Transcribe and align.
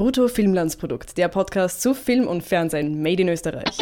Brutto 0.00 0.28
Filmlandsprodukt, 0.28 1.18
der 1.18 1.28
Podcast 1.28 1.82
zu 1.82 1.92
Film 1.92 2.26
und 2.26 2.42
Fernsehen 2.42 3.02
made 3.02 3.20
in 3.20 3.28
Österreich. 3.28 3.76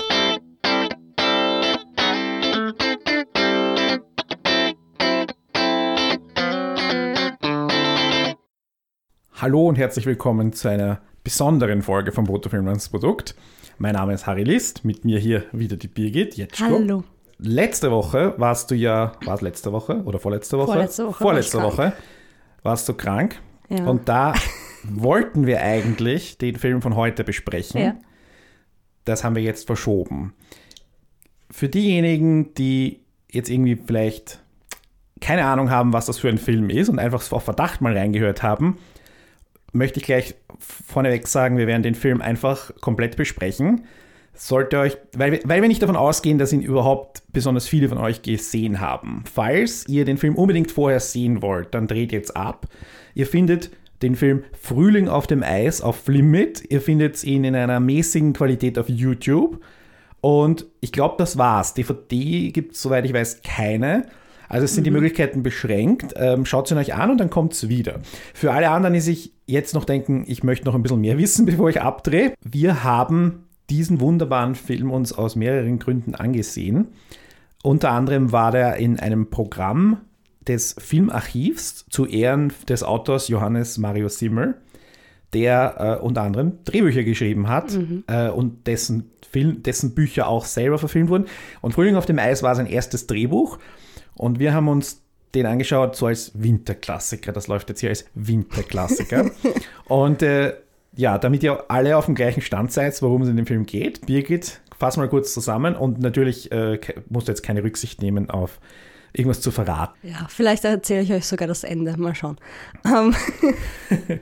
Hallo 9.32 9.68
und 9.68 9.78
herzlich 9.78 10.06
willkommen 10.06 10.52
zu 10.52 10.66
einer 10.66 11.00
besonderen 11.22 11.82
Folge 11.82 12.10
vom 12.10 12.24
Brutto 12.24 12.48
Filmlandsprodukt. 12.48 13.36
Mein 13.78 13.94
Name 13.94 14.14
ist 14.14 14.26
Harry 14.26 14.42
List, 14.42 14.84
mit 14.84 15.04
mir 15.04 15.20
hier 15.20 15.44
wieder 15.52 15.76
die 15.76 15.86
Birgit 15.86 16.36
Jetschko. 16.36 16.64
Hallo. 16.64 17.04
Letzte 17.38 17.92
Woche 17.92 18.34
warst 18.38 18.72
du 18.72 18.74
ja, 18.74 19.12
war 19.24 19.36
es 19.36 19.40
letzte 19.40 19.70
Woche 19.70 20.02
oder 20.02 20.18
vorletzte 20.18 20.58
Woche? 20.58 20.72
Vorletzte 20.72 21.06
Woche 21.06 21.22
Vorletzte 21.22 21.58
war 21.58 21.64
Woche 21.66 21.92
warst 22.64 22.88
du 22.88 22.94
krank. 22.94 23.40
Ja. 23.68 23.84
Und 23.84 24.08
da 24.08 24.34
wollten 24.84 25.46
wir 25.46 25.62
eigentlich 25.62 26.38
den 26.38 26.56
Film 26.56 26.82
von 26.82 26.96
heute 26.96 27.24
besprechen. 27.24 27.80
Ja. 27.80 27.96
Das 29.04 29.24
haben 29.24 29.34
wir 29.34 29.42
jetzt 29.42 29.66
verschoben. 29.66 30.34
Für 31.50 31.68
diejenigen, 31.68 32.54
die 32.54 33.00
jetzt 33.30 33.50
irgendwie 33.50 33.76
vielleicht 33.76 34.40
keine 35.20 35.46
Ahnung 35.46 35.70
haben, 35.70 35.92
was 35.92 36.06
das 36.06 36.18
für 36.18 36.28
ein 36.28 36.38
Film 36.38 36.70
ist 36.70 36.88
und 36.88 36.98
einfach 36.98 37.30
auf 37.32 37.44
Verdacht 37.44 37.80
mal 37.80 37.96
reingehört 37.96 38.42
haben, 38.42 38.78
möchte 39.72 40.00
ich 40.00 40.06
gleich 40.06 40.34
vorneweg 40.58 41.26
sagen, 41.26 41.56
wir 41.56 41.66
werden 41.66 41.82
den 41.82 41.94
Film 41.94 42.20
einfach 42.20 42.72
komplett 42.80 43.16
besprechen. 43.16 43.84
Sollte 44.34 44.78
euch, 44.78 44.96
weil 45.16 45.32
wir, 45.32 45.40
weil 45.44 45.62
wir 45.62 45.68
nicht 45.68 45.82
davon 45.82 45.96
ausgehen, 45.96 46.38
dass 46.38 46.52
ihn 46.52 46.62
überhaupt 46.62 47.22
besonders 47.32 47.66
viele 47.66 47.88
von 47.88 47.98
euch 47.98 48.22
gesehen 48.22 48.80
haben. 48.80 49.24
Falls 49.32 49.88
ihr 49.88 50.04
den 50.04 50.16
Film 50.16 50.36
unbedingt 50.36 50.70
vorher 50.70 51.00
sehen 51.00 51.42
wollt, 51.42 51.74
dann 51.74 51.88
dreht 51.88 52.12
jetzt 52.12 52.36
ab. 52.36 52.68
Ihr 53.14 53.26
findet 53.26 53.70
den 54.02 54.14
Film 54.14 54.44
Frühling 54.60 55.08
auf 55.08 55.26
dem 55.26 55.42
Eis 55.42 55.80
auf 55.80 56.06
Limit. 56.06 56.64
Ihr 56.70 56.80
findet 56.80 57.22
ihn 57.24 57.44
in 57.44 57.54
einer 57.54 57.80
mäßigen 57.80 58.32
Qualität 58.32 58.78
auf 58.78 58.88
YouTube. 58.88 59.60
Und 60.20 60.66
ich 60.80 60.92
glaube, 60.92 61.16
das 61.18 61.38
war's. 61.38 61.74
DVD 61.74 62.50
gibt 62.50 62.74
es, 62.74 62.82
soweit 62.82 63.04
ich 63.04 63.12
weiß, 63.12 63.42
keine. 63.42 64.06
Also 64.48 64.64
es 64.64 64.74
sind 64.74 64.84
die 64.84 64.90
Möglichkeiten 64.90 65.42
beschränkt. 65.42 66.14
Ähm, 66.16 66.46
Schaut 66.46 66.70
ihn 66.70 66.78
euch 66.78 66.94
an 66.94 67.10
und 67.10 67.18
dann 67.18 67.30
kommt 67.30 67.52
es 67.52 67.68
wieder. 67.68 68.00
Für 68.34 68.52
alle 68.52 68.70
anderen, 68.70 68.94
die 68.94 69.00
sich 69.00 69.32
jetzt 69.46 69.74
noch 69.74 69.84
denken, 69.84 70.24
ich 70.26 70.42
möchte 70.42 70.66
noch 70.66 70.74
ein 70.74 70.82
bisschen 70.82 71.00
mehr 71.00 71.18
wissen, 71.18 71.46
bevor 71.46 71.68
ich 71.68 71.80
abdrehe. 71.80 72.34
Wir 72.42 72.82
haben 72.82 73.44
diesen 73.70 74.00
wunderbaren 74.00 74.54
Film 74.54 74.90
uns 74.90 75.12
aus 75.12 75.36
mehreren 75.36 75.78
Gründen 75.78 76.14
angesehen. 76.14 76.88
Unter 77.62 77.90
anderem 77.90 78.32
war 78.32 78.50
der 78.50 78.76
in 78.76 78.98
einem 78.98 79.28
Programm 79.30 79.98
des 80.46 80.74
Filmarchivs 80.78 81.86
zu 81.90 82.06
Ehren 82.06 82.52
des 82.68 82.82
Autors 82.82 83.28
Johannes 83.28 83.78
Mario 83.78 84.08
Simmel, 84.08 84.54
der 85.32 85.98
äh, 86.00 86.02
unter 86.02 86.22
anderem 86.22 86.64
Drehbücher 86.64 87.04
geschrieben 87.04 87.48
hat 87.48 87.78
äh, 88.06 88.28
und 88.28 88.66
dessen, 88.66 89.10
Film, 89.30 89.62
dessen 89.62 89.94
Bücher 89.94 90.28
auch 90.28 90.46
selber 90.46 90.78
verfilmt 90.78 91.10
wurden. 91.10 91.26
Und 91.60 91.72
Frühling 91.72 91.96
auf 91.96 92.06
dem 92.06 92.18
Eis 92.18 92.42
war 92.42 92.54
sein 92.54 92.66
erstes 92.66 93.06
Drehbuch. 93.06 93.58
Und 94.14 94.38
wir 94.38 94.54
haben 94.54 94.68
uns 94.68 95.02
den 95.34 95.46
angeschaut, 95.46 95.96
so 95.96 96.06
als 96.06 96.32
Winterklassiker. 96.34 97.32
Das 97.32 97.48
läuft 97.48 97.68
jetzt 97.68 97.80
hier 97.80 97.90
als 97.90 98.06
Winterklassiker. 98.14 99.30
und 99.88 100.22
äh, 100.22 100.54
ja, 100.96 101.18
damit 101.18 101.42
ihr 101.42 101.64
alle 101.68 101.96
auf 101.96 102.06
dem 102.06 102.14
gleichen 102.14 102.40
Stand 102.40 102.72
seid, 102.72 103.00
worum 103.02 103.22
es 103.22 103.28
in 103.28 103.36
dem 103.36 103.46
Film 103.46 103.66
geht, 103.66 104.06
Birgit, 104.06 104.60
fass 104.78 104.96
mal 104.96 105.08
kurz 105.08 105.34
zusammen 105.34 105.76
und 105.76 106.00
natürlich 106.00 106.50
äh, 106.50 106.80
musst 107.08 107.28
du 107.28 107.32
jetzt 107.32 107.42
keine 107.42 107.62
Rücksicht 107.62 108.00
nehmen 108.00 108.30
auf 108.30 108.58
irgendwas 109.12 109.40
zu 109.40 109.50
verraten. 109.50 109.94
Ja, 110.02 110.26
vielleicht 110.28 110.64
erzähle 110.64 111.02
ich 111.02 111.12
euch 111.12 111.26
sogar 111.26 111.48
das 111.48 111.64
Ende. 111.64 111.96
Mal 111.96 112.14
schauen. 112.14 112.36
Ähm, 112.84 113.14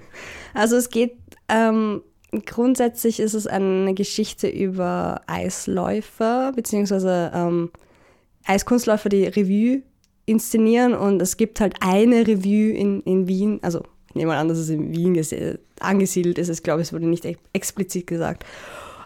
also 0.55 0.77
es 0.77 0.91
geht, 0.91 1.17
ähm, 1.49 2.03
grundsätzlich 2.45 3.21
ist 3.21 3.35
es 3.35 3.47
eine 3.47 3.95
Geschichte 3.95 4.49
über 4.49 5.23
Eisläufer, 5.27 6.53
beziehungsweise 6.55 7.31
ähm, 7.35 7.71
Eiskunstläufer, 8.45 9.09
die 9.09 9.25
Revue 9.25 9.83
inszenieren 10.27 10.95
und 10.95 11.23
es 11.23 11.37
gibt 11.37 11.61
halt 11.61 11.77
eine 11.81 12.27
Revue 12.27 12.73
in, 12.73 13.01
in 13.03 13.29
Wien, 13.29 13.61
also 13.63 13.85
ich 14.09 14.15
nehme 14.17 14.33
mal 14.33 14.39
an, 14.39 14.49
dass 14.49 14.59
es 14.59 14.69
in 14.71 14.93
Wien 14.93 15.21
angesiedelt 15.81 16.39
ist, 16.39 16.49
ich 16.49 16.63
glaube, 16.63 16.83
es 16.83 16.93
wurde 16.93 17.07
nicht 17.07 17.25
ex- 17.25 17.41
explizit 17.53 18.07
gesagt. 18.07 18.45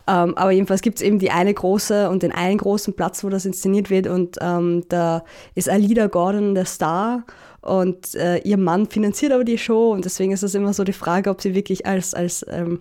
Ähm, 0.07 0.37
aber 0.37 0.51
jedenfalls 0.51 0.83
gibt 0.83 0.97
es 0.97 1.03
eben 1.03 1.19
die 1.19 1.31
eine 1.31 1.53
große 1.53 2.09
und 2.11 2.23
den 2.23 2.33
einen 2.33 2.59
großen 2.59 2.95
Platz, 2.95 3.23
wo 3.23 3.29
das 3.29 3.45
inszeniert 3.45 3.91
wird. 3.91 4.07
Und 4.07 4.39
ähm, 4.41 4.85
da 4.89 5.25
ist 5.55 5.69
Alida 5.69 6.07
Gordon 6.07 6.55
der 6.55 6.65
Star 6.65 7.25
und 7.61 8.15
äh, 8.15 8.39
ihr 8.39 8.57
Mann 8.57 8.87
finanziert 8.87 9.33
aber 9.33 9.45
die 9.45 9.59
Show. 9.59 9.93
Und 9.93 10.05
deswegen 10.05 10.33
ist 10.33 10.43
es 10.43 10.55
immer 10.55 10.73
so 10.73 10.85
die 10.85 10.93
Frage, 10.93 11.31
ob 11.31 11.41
sie 11.41 11.55
wirklich 11.55 11.87
als, 11.87 12.15
als 12.15 12.45
ähm, 12.49 12.81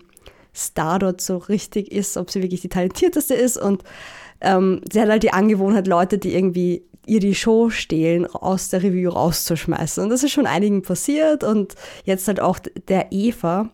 Star 0.54 0.98
dort 0.98 1.20
so 1.20 1.36
richtig 1.36 1.92
ist, 1.92 2.16
ob 2.16 2.30
sie 2.30 2.42
wirklich 2.42 2.62
die 2.62 2.68
talentierteste 2.68 3.34
ist. 3.34 3.56
Und 3.56 3.84
ähm, 4.40 4.80
sie 4.90 5.00
hat 5.00 5.08
halt 5.08 5.22
die 5.22 5.32
Angewohnheit, 5.32 5.86
Leute, 5.86 6.18
die 6.18 6.34
irgendwie 6.34 6.82
ihr 7.06 7.20
die 7.20 7.34
Show 7.34 7.70
stehlen, 7.70 8.26
aus 8.26 8.68
der 8.68 8.82
Revue 8.82 9.08
rauszuschmeißen. 9.08 10.02
Und 10.02 10.10
das 10.10 10.22
ist 10.22 10.32
schon 10.32 10.46
einigen 10.46 10.82
passiert 10.82 11.44
und 11.44 11.74
jetzt 12.04 12.28
halt 12.28 12.40
auch 12.40 12.58
der 12.88 13.08
Eva. 13.10 13.70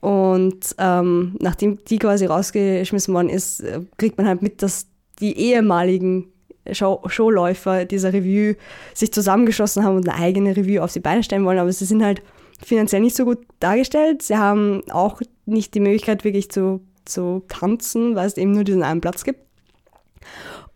Und 0.00 0.76
ähm, 0.78 1.36
nachdem 1.40 1.84
die 1.84 1.98
quasi 1.98 2.26
rausgeschmissen 2.26 3.14
worden 3.14 3.28
ist, 3.28 3.60
äh, 3.60 3.80
kriegt 3.96 4.16
man 4.16 4.28
halt 4.28 4.42
mit, 4.42 4.62
dass 4.62 4.86
die 5.20 5.36
ehemaligen 5.36 6.32
Show 6.70 7.02
Showläufer 7.06 7.84
dieser 7.84 8.12
Revue 8.12 8.56
sich 8.94 9.12
zusammengeschlossen 9.12 9.84
haben 9.84 9.96
und 9.96 10.08
eine 10.08 10.18
eigene 10.18 10.56
Revue 10.56 10.82
auf 10.82 10.92
die 10.92 11.00
Beine 11.00 11.22
stellen 11.22 11.44
wollen. 11.44 11.58
Aber 11.58 11.72
sie 11.72 11.84
sind 11.84 12.04
halt 12.04 12.22
finanziell 12.62 13.00
nicht 13.00 13.16
so 13.16 13.24
gut 13.24 13.38
dargestellt. 13.60 14.22
Sie 14.22 14.36
haben 14.36 14.82
auch 14.90 15.20
nicht 15.46 15.74
die 15.74 15.80
Möglichkeit, 15.80 16.24
wirklich 16.24 16.50
zu, 16.50 16.80
zu 17.04 17.42
tanzen, 17.48 18.14
weil 18.14 18.26
es 18.26 18.36
eben 18.36 18.52
nur 18.52 18.64
diesen 18.64 18.82
einen 18.82 19.00
Platz 19.00 19.24
gibt. 19.24 19.40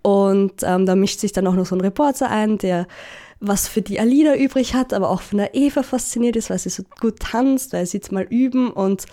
Und 0.03 0.54
ähm, 0.62 0.84
da 0.87 0.97
mischt 0.97 1.21
sich 1.21 1.33
dann 1.33 1.47
auch 1.47 1.54
noch 1.54 1.66
so 1.66 1.77
ein 1.77 1.81
Reporter 1.81 2.28
ein, 2.28 2.59
der 2.59 2.89
was 3.42 3.69
für 3.69 3.82
die 3.82 3.98
Alida 4.00 4.36
übrig 4.36 4.75
hat, 4.75 4.94
aber 4.94 5.10
auch 5.10 5.20
von 5.20 5.38
der 5.38 5.54
Eva 5.54 5.82
fasziniert 5.82 6.36
ist, 6.36 6.48
weil 6.48 6.58
sie 6.58 6.70
so 6.70 6.84
gut 7.00 7.19
tanzt, 7.19 7.72
weil 7.72 7.84
sie 7.84 7.98
jetzt 7.98 8.12
mal 8.12 8.22
üben 8.22 8.70
und 8.70 9.04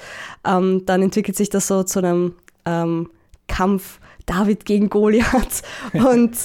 ähm, 0.46 0.84
dann 0.86 1.02
entwickelt 1.02 1.36
sich 1.36 1.50
das 1.50 1.68
so 1.68 1.84
zu 1.84 2.00
einem 2.00 2.36
ähm, 2.66 3.10
Kampf 3.48 4.00
David 4.28 4.66
gegen 4.66 4.90
Goliath 4.90 5.64
und, 5.94 6.38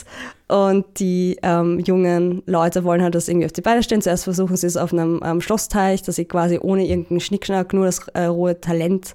und 0.48 0.86
die 0.98 1.38
ähm, 1.42 1.78
jungen 1.80 2.42
Leute 2.46 2.82
wollen 2.84 3.02
halt 3.02 3.14
das 3.14 3.28
irgendwie 3.28 3.44
auf 3.44 3.52
die 3.52 3.60
Beine 3.60 3.82
stellen. 3.82 4.00
Zuerst 4.00 4.24
versuchen 4.24 4.56
sie 4.56 4.66
es 4.66 4.78
auf 4.78 4.92
einem 4.92 5.20
ähm, 5.22 5.42
Schlossteich, 5.42 6.02
dass 6.02 6.16
sie 6.16 6.24
quasi 6.24 6.58
ohne 6.58 6.86
irgendeinen 6.86 7.20
Schnickschnack 7.20 7.74
nur 7.74 7.84
das 7.84 8.08
äh, 8.08 8.24
rohe 8.24 8.58
Talent 8.58 9.14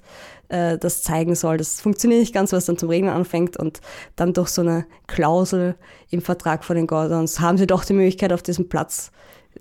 äh, 0.50 0.78
das 0.78 1.02
zeigen 1.02 1.34
soll. 1.34 1.56
Das 1.56 1.80
funktioniert 1.80 2.20
nicht 2.20 2.34
ganz, 2.34 2.52
was 2.52 2.66
dann 2.66 2.76
zum 2.76 2.90
Regnen 2.90 3.10
anfängt 3.10 3.56
und 3.56 3.80
dann 4.16 4.32
durch 4.32 4.48
so 4.48 4.62
eine 4.62 4.86
Klausel 5.06 5.76
im 6.10 6.20
Vertrag 6.20 6.64
von 6.64 6.76
den 6.76 6.86
Gordons 6.86 7.40
haben 7.40 7.58
sie 7.58 7.66
doch 7.66 7.84
die 7.84 7.94
Möglichkeit, 7.94 8.32
auf 8.32 8.42
diesem 8.42 8.68
Platz 8.68 9.10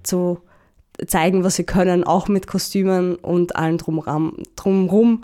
zu 0.04 0.40
zeigen, 1.08 1.44
was 1.44 1.56
sie 1.56 1.64
können, 1.64 2.04
auch 2.04 2.28
mit 2.28 2.48
Kostümen 2.48 3.16
und 3.16 3.56
allem 3.56 3.78
drumrum, 3.78 4.38
drumrum 4.56 5.24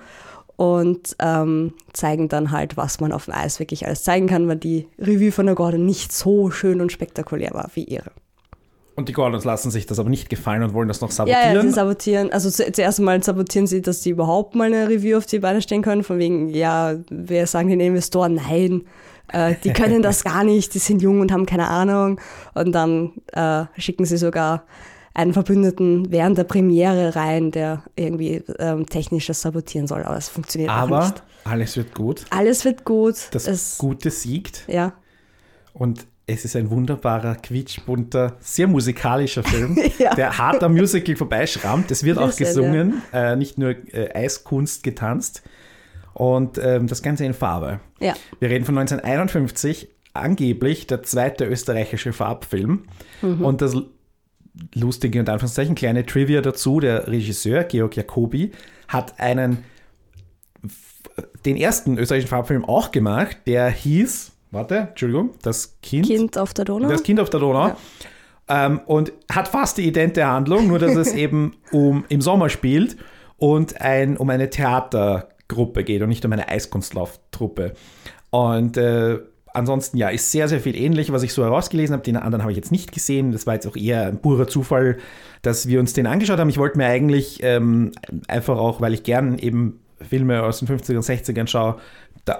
und 0.56 1.16
ähm, 1.20 1.74
zeigen 1.92 2.30
dann 2.30 2.52
halt, 2.52 2.78
was 2.78 3.02
man 3.02 3.12
auf 3.12 3.26
dem 3.26 3.34
Eis 3.34 3.60
wirklich 3.60 3.86
alles 3.86 4.04
zeigen 4.04 4.28
kann, 4.28 4.48
weil 4.48 4.58
die 4.58 4.88
Revue 4.98 5.32
von 5.32 5.48
der 5.48 5.56
Gordon 5.56 5.86
nicht 5.86 6.14
so 6.14 6.50
schön 6.50 6.80
und 6.80 6.92
spektakulär 6.92 7.52
war 7.54 7.70
wie 7.74 7.84
ihre. 7.84 8.12
Und 8.96 9.10
die 9.10 9.14
Gordons 9.14 9.44
lassen 9.44 9.72
sich 9.72 9.86
das 9.86 10.00
aber 10.00 10.10
nicht 10.10 10.30
gefallen 10.30 10.64
und 10.64 10.74
wollen 10.74 10.88
das 10.88 11.02
noch 11.02 11.10
Ja, 11.10 11.16
sabotieren. 11.16 11.56
ja, 11.56 11.62
sie 11.62 11.70
sabotieren. 11.72 12.32
Also 12.32 12.50
zu, 12.50 12.72
zuerst 12.72 13.00
mal 13.02 13.22
sabotieren 13.22 13.68
sie, 13.68 13.82
dass 13.82 14.02
sie 14.04 14.12
überhaupt 14.12 14.56
mal 14.56 14.66
eine 14.74 14.88
Review 14.88 15.18
auf 15.18 15.26
die 15.26 15.40
Beine 15.40 15.62
stellen 15.62 15.82
können. 15.82 16.04
Von 16.04 16.18
wegen, 16.18 16.48
ja, 16.50 16.96
wir 17.10 17.46
sagen 17.48 17.68
den 17.70 17.82
Investoren, 17.82 18.36
nein, 18.36 18.84
äh, 19.34 19.56
die 19.64 19.74
können 19.74 20.02
das 20.02 20.24
gar 20.24 20.46
nicht, 20.46 20.74
die 20.74 20.80
sind 20.80 21.02
jung 21.02 21.20
und 21.20 21.32
haben 21.34 21.46
keine 21.46 21.68
Ahnung. 21.68 22.22
Und 22.54 22.72
dann 22.72 23.12
äh, 23.34 23.66
schicken 23.78 24.06
sie 24.06 24.16
sogar 24.18 24.64
einen 25.14 25.34
Verbündeten 25.34 26.10
während 26.12 26.38
der 26.38 26.44
Premiere 26.46 27.16
rein, 27.18 27.52
der 27.52 27.84
irgendwie 27.98 28.44
ähm, 28.60 28.86
technisch 28.86 29.28
das 29.28 29.42
sabotieren 29.42 29.88
soll. 29.88 30.04
Aber 30.04 30.16
es 30.18 30.30
funktioniert 30.30 30.70
aber 30.72 31.04
nicht. 31.04 31.24
alles 31.44 31.76
wird 31.76 31.94
gut. 31.96 32.24
Alles 32.30 32.64
wird 32.64 32.86
gut. 32.86 33.16
Das 33.32 33.46
es, 33.48 33.78
Gute 33.78 34.10
siegt. 34.10 34.64
Ja. 34.68 34.94
Und 35.74 36.08
es 36.28 36.44
ist 36.46 36.56
ein 36.56 36.70
wunderbarer, 36.72 37.36
quietschbunter, 37.36 38.38
sehr 38.40 38.68
musikalischer 38.68 39.44
Film, 39.44 39.78
Ja. 40.00 40.16
der 40.16 40.38
hart 40.38 40.64
am 40.64 40.74
Musical 40.74 41.16
vorbeischrammt. 41.16 41.92
Es 41.92 42.04
wird 42.04 42.18
auch 42.18 42.36
gesungen, 42.36 43.02
äh, 43.14 43.36
nicht 43.36 43.58
nur 43.58 43.72
äh, 43.94 44.10
Eiskunst 44.14 44.84
getanzt. 44.84 45.44
Und 46.14 46.58
ähm, 46.58 46.88
das 46.88 47.04
Ganze 47.04 47.26
in 47.26 47.34
Farbe. 47.34 47.82
Ja. 48.00 48.14
Wir 48.40 48.50
reden 48.50 48.64
von 48.66 48.78
1951, 48.78 49.90
angeblich 50.14 50.88
der 50.88 51.04
zweite 51.04 51.46
österreichische 51.46 52.14
Farbfilm. 52.14 52.84
Und 53.22 53.62
das 53.62 53.76
lustige 54.74 55.20
und 55.20 55.28
Anführungszeichen 55.28 55.76
kleine 55.76 56.06
Trivia 56.06 56.40
dazu, 56.40 56.80
der 56.80 57.08
Regisseur 57.10 57.66
Georg 57.66 57.98
Jacobi 57.98 58.52
hat 58.88 59.20
einen 59.20 59.66
den 61.46 61.58
ersten 61.58 61.98
österreichischen 61.98 62.30
Farbfilm 62.30 62.64
auch 62.64 62.92
gemacht, 62.92 63.38
der 63.46 63.70
hieß, 63.70 64.32
warte, 64.52 64.90
Entschuldigung, 64.90 65.32
das 65.42 65.80
Kind, 65.82 66.06
Kind 66.06 66.38
auf 66.38 66.54
der 66.54 66.66
Donau. 66.66 66.90
das 66.90 67.04
Kind 67.04 67.20
auf 67.20 67.30
der 67.30 67.40
Donau. 67.40 67.68
Ja. 67.68 67.78
Ähm, 68.48 68.80
und 68.86 69.12
hat 69.32 69.48
fast 69.48 69.78
die 69.78 69.88
idente 69.88 70.26
Handlung, 70.26 70.68
nur 70.68 70.80
dass 70.80 70.96
es 70.96 71.14
eben 71.16 71.56
um, 71.72 72.06
im 72.10 72.22
Sommer 72.22 72.50
spielt 72.50 72.96
und 73.38 73.82
ein, 73.82 74.18
um 74.18 74.30
eine 74.30 74.50
Theater 74.50 75.30
Gruppe 75.48 75.84
geht 75.84 76.02
und 76.02 76.10
nicht 76.10 76.26
um 76.26 76.34
eine 76.34 76.48
Eiskunstlauftruppe. 76.48 77.74
Und 78.30 78.78
äh, 78.78 79.20
ansonsten, 79.54 79.98
ja, 79.98 80.10
ist 80.10 80.32
sehr, 80.32 80.48
sehr 80.48 80.60
viel 80.60 80.76
ähnlich, 80.76 81.12
was 81.12 81.24
ich 81.24 81.34
so 81.34 81.44
herausgelesen 81.44 81.94
habe. 81.94 82.04
Den 82.04 82.18
anderen 82.18 82.44
habe 82.44 82.52
ich 82.52 82.58
jetzt 82.58 82.72
nicht 82.72 82.92
gesehen. 82.92 83.32
Das 83.32 83.48
war 83.48 83.54
jetzt 83.54 83.68
auch 83.68 83.76
eher 83.76 84.08
ein 84.08 84.22
purer 84.22 84.48
Zufall, 84.48 84.98
dass 85.42 85.68
wir 85.68 85.80
uns 85.80 85.94
den 85.94 86.08
angeschaut 86.08 86.40
haben. 86.40 86.50
Ich 86.50 86.58
wollte 86.58 86.78
mir 86.78 86.88
eigentlich 86.88 87.40
ähm, 87.44 87.92
einfach 88.28 88.58
auch, 88.58 88.82
weil 88.82 88.94
ich 88.94 89.04
gern 89.04 89.38
eben 89.38 89.80
Filme 90.02 90.44
aus 90.44 90.60
den 90.60 90.68
50ern 90.68 90.98
und 90.98 91.06
60ern 91.06 91.48
schaue, 91.48 91.78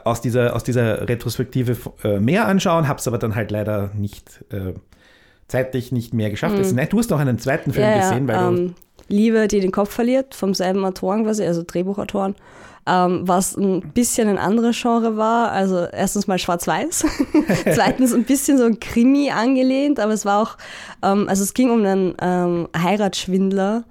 aus, 0.04 0.22
dieser, 0.22 0.56
aus 0.56 0.64
dieser 0.64 1.08
Retrospektive 1.08 1.78
äh, 2.04 2.20
mehr 2.20 2.48
anschauen, 2.48 2.88
habe 2.88 3.00
es 3.00 3.08
aber 3.08 3.18
dann 3.18 3.36
halt 3.36 3.52
leider 3.52 3.92
nicht 3.94 4.44
äh, 4.52 4.74
zeitlich 5.48 5.92
nicht 5.92 6.14
mehr 6.14 6.30
geschafft. 6.30 6.58
Mhm. 6.58 6.76
Nein, 6.76 6.88
du 6.90 6.98
hast 6.98 7.14
auch 7.14 7.20
einen 7.20 7.40
zweiten 7.40 7.72
Film 7.72 7.88
ja, 7.88 8.00
gesehen, 8.00 8.28
weil 8.28 8.36
ja, 8.36 8.50
du 8.50 8.58
ähm, 8.58 8.76
Liebe, 9.08 9.48
die 9.48 9.60
den 9.60 9.72
Kopf 9.72 9.92
verliert, 9.92 10.34
vom 10.34 10.54
selben 10.54 10.84
Autoren 10.84 11.24
quasi, 11.24 11.44
also 11.44 11.64
Drehbuchautoren. 11.66 12.36
Ähm, 12.88 13.28
was 13.28 13.58
ein 13.58 13.94
bisschen 13.94 14.28
ein 14.28 14.38
anderes 14.38 14.80
Genre 14.80 15.18
war. 15.18 15.52
Also 15.52 15.86
erstens 15.86 16.28
mal 16.28 16.38
schwarz-weiß, 16.38 17.06
zweitens 17.74 18.14
ein 18.14 18.26
bisschen 18.26 18.60
so 18.60 18.66
ein 18.66 18.80
Krimi 18.80 19.32
angelehnt, 19.32 20.00
aber 20.00 20.14
es 20.14 20.24
war 20.24 20.44
auch, 20.44 20.58
ähm, 21.02 21.28
also 21.28 21.42
es 21.42 21.56
ging 21.56 21.72
um 21.72 21.84
einen 21.84 22.14
ähm, 22.22 22.68
Heiratsschwindler, 22.78 23.86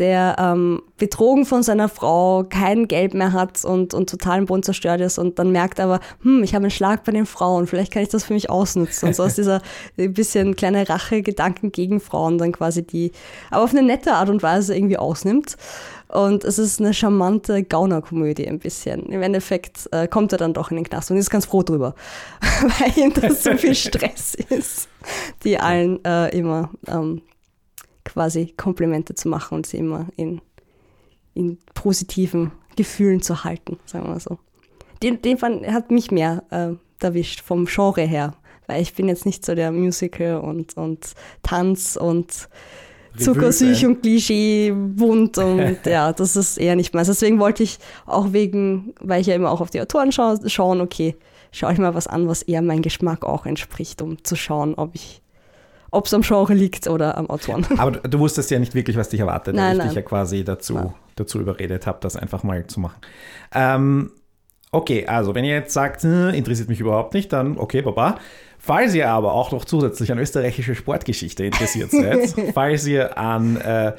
der 0.00 0.36
ähm, 0.38 0.82
betrogen 0.96 1.44
von 1.44 1.62
seiner 1.62 1.88
Frau 1.90 2.44
kein 2.48 2.88
Geld 2.88 3.12
mehr 3.12 3.32
hat 3.32 3.64
und, 3.64 3.92
und 3.92 4.08
total 4.08 4.38
im 4.38 4.46
Boden 4.46 4.62
zerstört 4.62 5.00
ist 5.02 5.18
und 5.18 5.38
dann 5.38 5.52
merkt 5.52 5.78
aber, 5.78 6.00
hm, 6.22 6.42
ich 6.42 6.54
habe 6.54 6.64
einen 6.64 6.70
Schlag 6.70 7.04
bei 7.04 7.12
den 7.12 7.26
Frauen, 7.26 7.66
vielleicht 7.66 7.92
kann 7.92 8.02
ich 8.02 8.08
das 8.08 8.24
für 8.24 8.32
mich 8.32 8.48
ausnutzen. 8.48 9.08
Und 9.08 9.14
so 9.14 9.22
aus 9.22 9.34
dieser 9.34 9.60
ein 9.98 10.14
bisschen 10.14 10.56
kleine 10.56 10.88
Rache-Gedanken 10.88 11.70
gegen 11.70 12.00
Frauen 12.00 12.38
dann 12.38 12.52
quasi 12.52 12.82
die, 12.84 13.12
aber 13.50 13.64
auf 13.64 13.70
eine 13.70 13.82
nette 13.82 14.14
Art 14.14 14.30
und 14.30 14.42
Weise 14.42 14.74
irgendwie 14.74 14.96
ausnimmt. 14.96 15.56
Und 16.08 16.44
es 16.44 16.58
ist 16.58 16.80
eine 16.80 16.92
charmante 16.92 17.62
Gaunerkomödie 17.62 18.48
ein 18.48 18.58
bisschen. 18.58 19.06
Im 19.12 19.22
Endeffekt 19.22 19.88
äh, 19.92 20.08
kommt 20.08 20.32
er 20.32 20.38
dann 20.38 20.54
doch 20.54 20.70
in 20.70 20.76
den 20.76 20.84
Knast 20.84 21.10
und 21.10 21.18
ist 21.18 21.30
ganz 21.30 21.46
froh 21.46 21.62
drüber, 21.62 21.94
weil 22.40 23.04
ihm 23.04 23.12
das 23.12 23.44
so 23.44 23.56
viel 23.56 23.74
Stress 23.76 24.34
ist, 24.48 24.88
die 25.44 25.58
allen 25.58 26.04
äh, 26.04 26.36
immer 26.36 26.70
ähm, 26.88 27.22
quasi 28.12 28.52
Komplimente 28.56 29.14
zu 29.14 29.28
machen 29.28 29.56
und 29.56 29.66
sie 29.66 29.78
immer 29.78 30.06
in, 30.16 30.40
in 31.34 31.58
positiven 31.74 32.52
Gefühlen 32.76 33.22
zu 33.22 33.44
halten, 33.44 33.78
sagen 33.86 34.06
wir 34.06 34.12
mal 34.12 34.20
so. 34.20 34.38
Den, 35.02 35.22
den 35.22 35.38
fand, 35.38 35.66
hat 35.66 35.90
mich 35.90 36.10
mehr 36.10 36.42
äh, 36.50 36.74
erwischt 37.04 37.40
vom 37.40 37.66
Genre 37.66 38.02
her, 38.02 38.34
weil 38.66 38.82
ich 38.82 38.94
bin 38.94 39.08
jetzt 39.08 39.26
nicht 39.26 39.44
so 39.44 39.54
der 39.54 39.72
Musical 39.72 40.40
und, 40.40 40.76
und 40.76 41.14
Tanz 41.42 41.96
und 41.96 42.48
Zuckersüch 43.16 43.84
und 43.86 44.02
Klischee 44.02 44.72
bunt 44.72 45.38
und 45.38 45.78
ja, 45.84 46.12
das 46.12 46.36
ist 46.36 46.58
eher 46.58 46.76
nicht 46.76 46.94
meins. 46.94 47.08
Deswegen 47.08 47.40
wollte 47.40 47.62
ich 47.62 47.78
auch 48.06 48.32
wegen, 48.32 48.94
weil 49.00 49.20
ich 49.20 49.26
ja 49.26 49.34
immer 49.34 49.50
auch 49.50 49.60
auf 49.60 49.70
die 49.70 49.80
Autoren 49.80 50.12
schaue, 50.12 50.48
schauen, 50.48 50.80
okay, 50.80 51.16
schaue 51.50 51.72
ich 51.72 51.78
mal 51.78 51.94
was 51.94 52.06
an, 52.06 52.28
was 52.28 52.42
eher 52.42 52.62
meinem 52.62 52.82
Geschmack 52.82 53.24
auch 53.24 53.46
entspricht, 53.46 54.02
um 54.02 54.22
zu 54.22 54.36
schauen, 54.36 54.74
ob 54.74 54.94
ich 54.94 55.22
ob 55.90 56.06
es 56.06 56.14
am 56.14 56.22
Genre 56.22 56.54
liegt 56.54 56.86
oder 56.86 57.16
am 57.16 57.28
Autoren. 57.28 57.66
Aber 57.78 57.92
du 57.92 58.18
wusstest 58.18 58.50
ja 58.50 58.58
nicht 58.58 58.74
wirklich, 58.74 58.96
was 58.96 59.08
dich 59.08 59.20
erwartet, 59.20 59.54
nein, 59.54 59.64
weil 59.64 59.72
ich 59.72 59.78
nein. 59.78 59.88
dich 59.88 59.96
ja 59.96 60.02
quasi 60.02 60.44
dazu, 60.44 60.94
dazu 61.16 61.40
überredet 61.40 61.86
habe, 61.86 61.98
das 62.00 62.16
einfach 62.16 62.42
mal 62.42 62.66
zu 62.66 62.80
machen. 62.80 63.00
Ähm, 63.54 64.12
okay, 64.72 65.06
also 65.06 65.34
wenn 65.34 65.44
ihr 65.44 65.54
jetzt 65.54 65.72
sagt, 65.72 66.02
hm, 66.02 66.30
interessiert 66.30 66.68
mich 66.68 66.80
überhaupt 66.80 67.14
nicht, 67.14 67.32
dann 67.32 67.58
okay, 67.58 67.82
baba. 67.82 68.18
Falls 68.58 68.94
ihr 68.94 69.08
aber 69.08 69.32
auch 69.32 69.52
noch 69.52 69.64
zusätzlich 69.64 70.12
an 70.12 70.18
österreichische 70.18 70.74
Sportgeschichte 70.74 71.44
interessiert 71.44 71.90
seid, 71.90 72.34
falls 72.54 72.86
ihr 72.86 73.16
an 73.16 73.56
äh, 73.56 73.94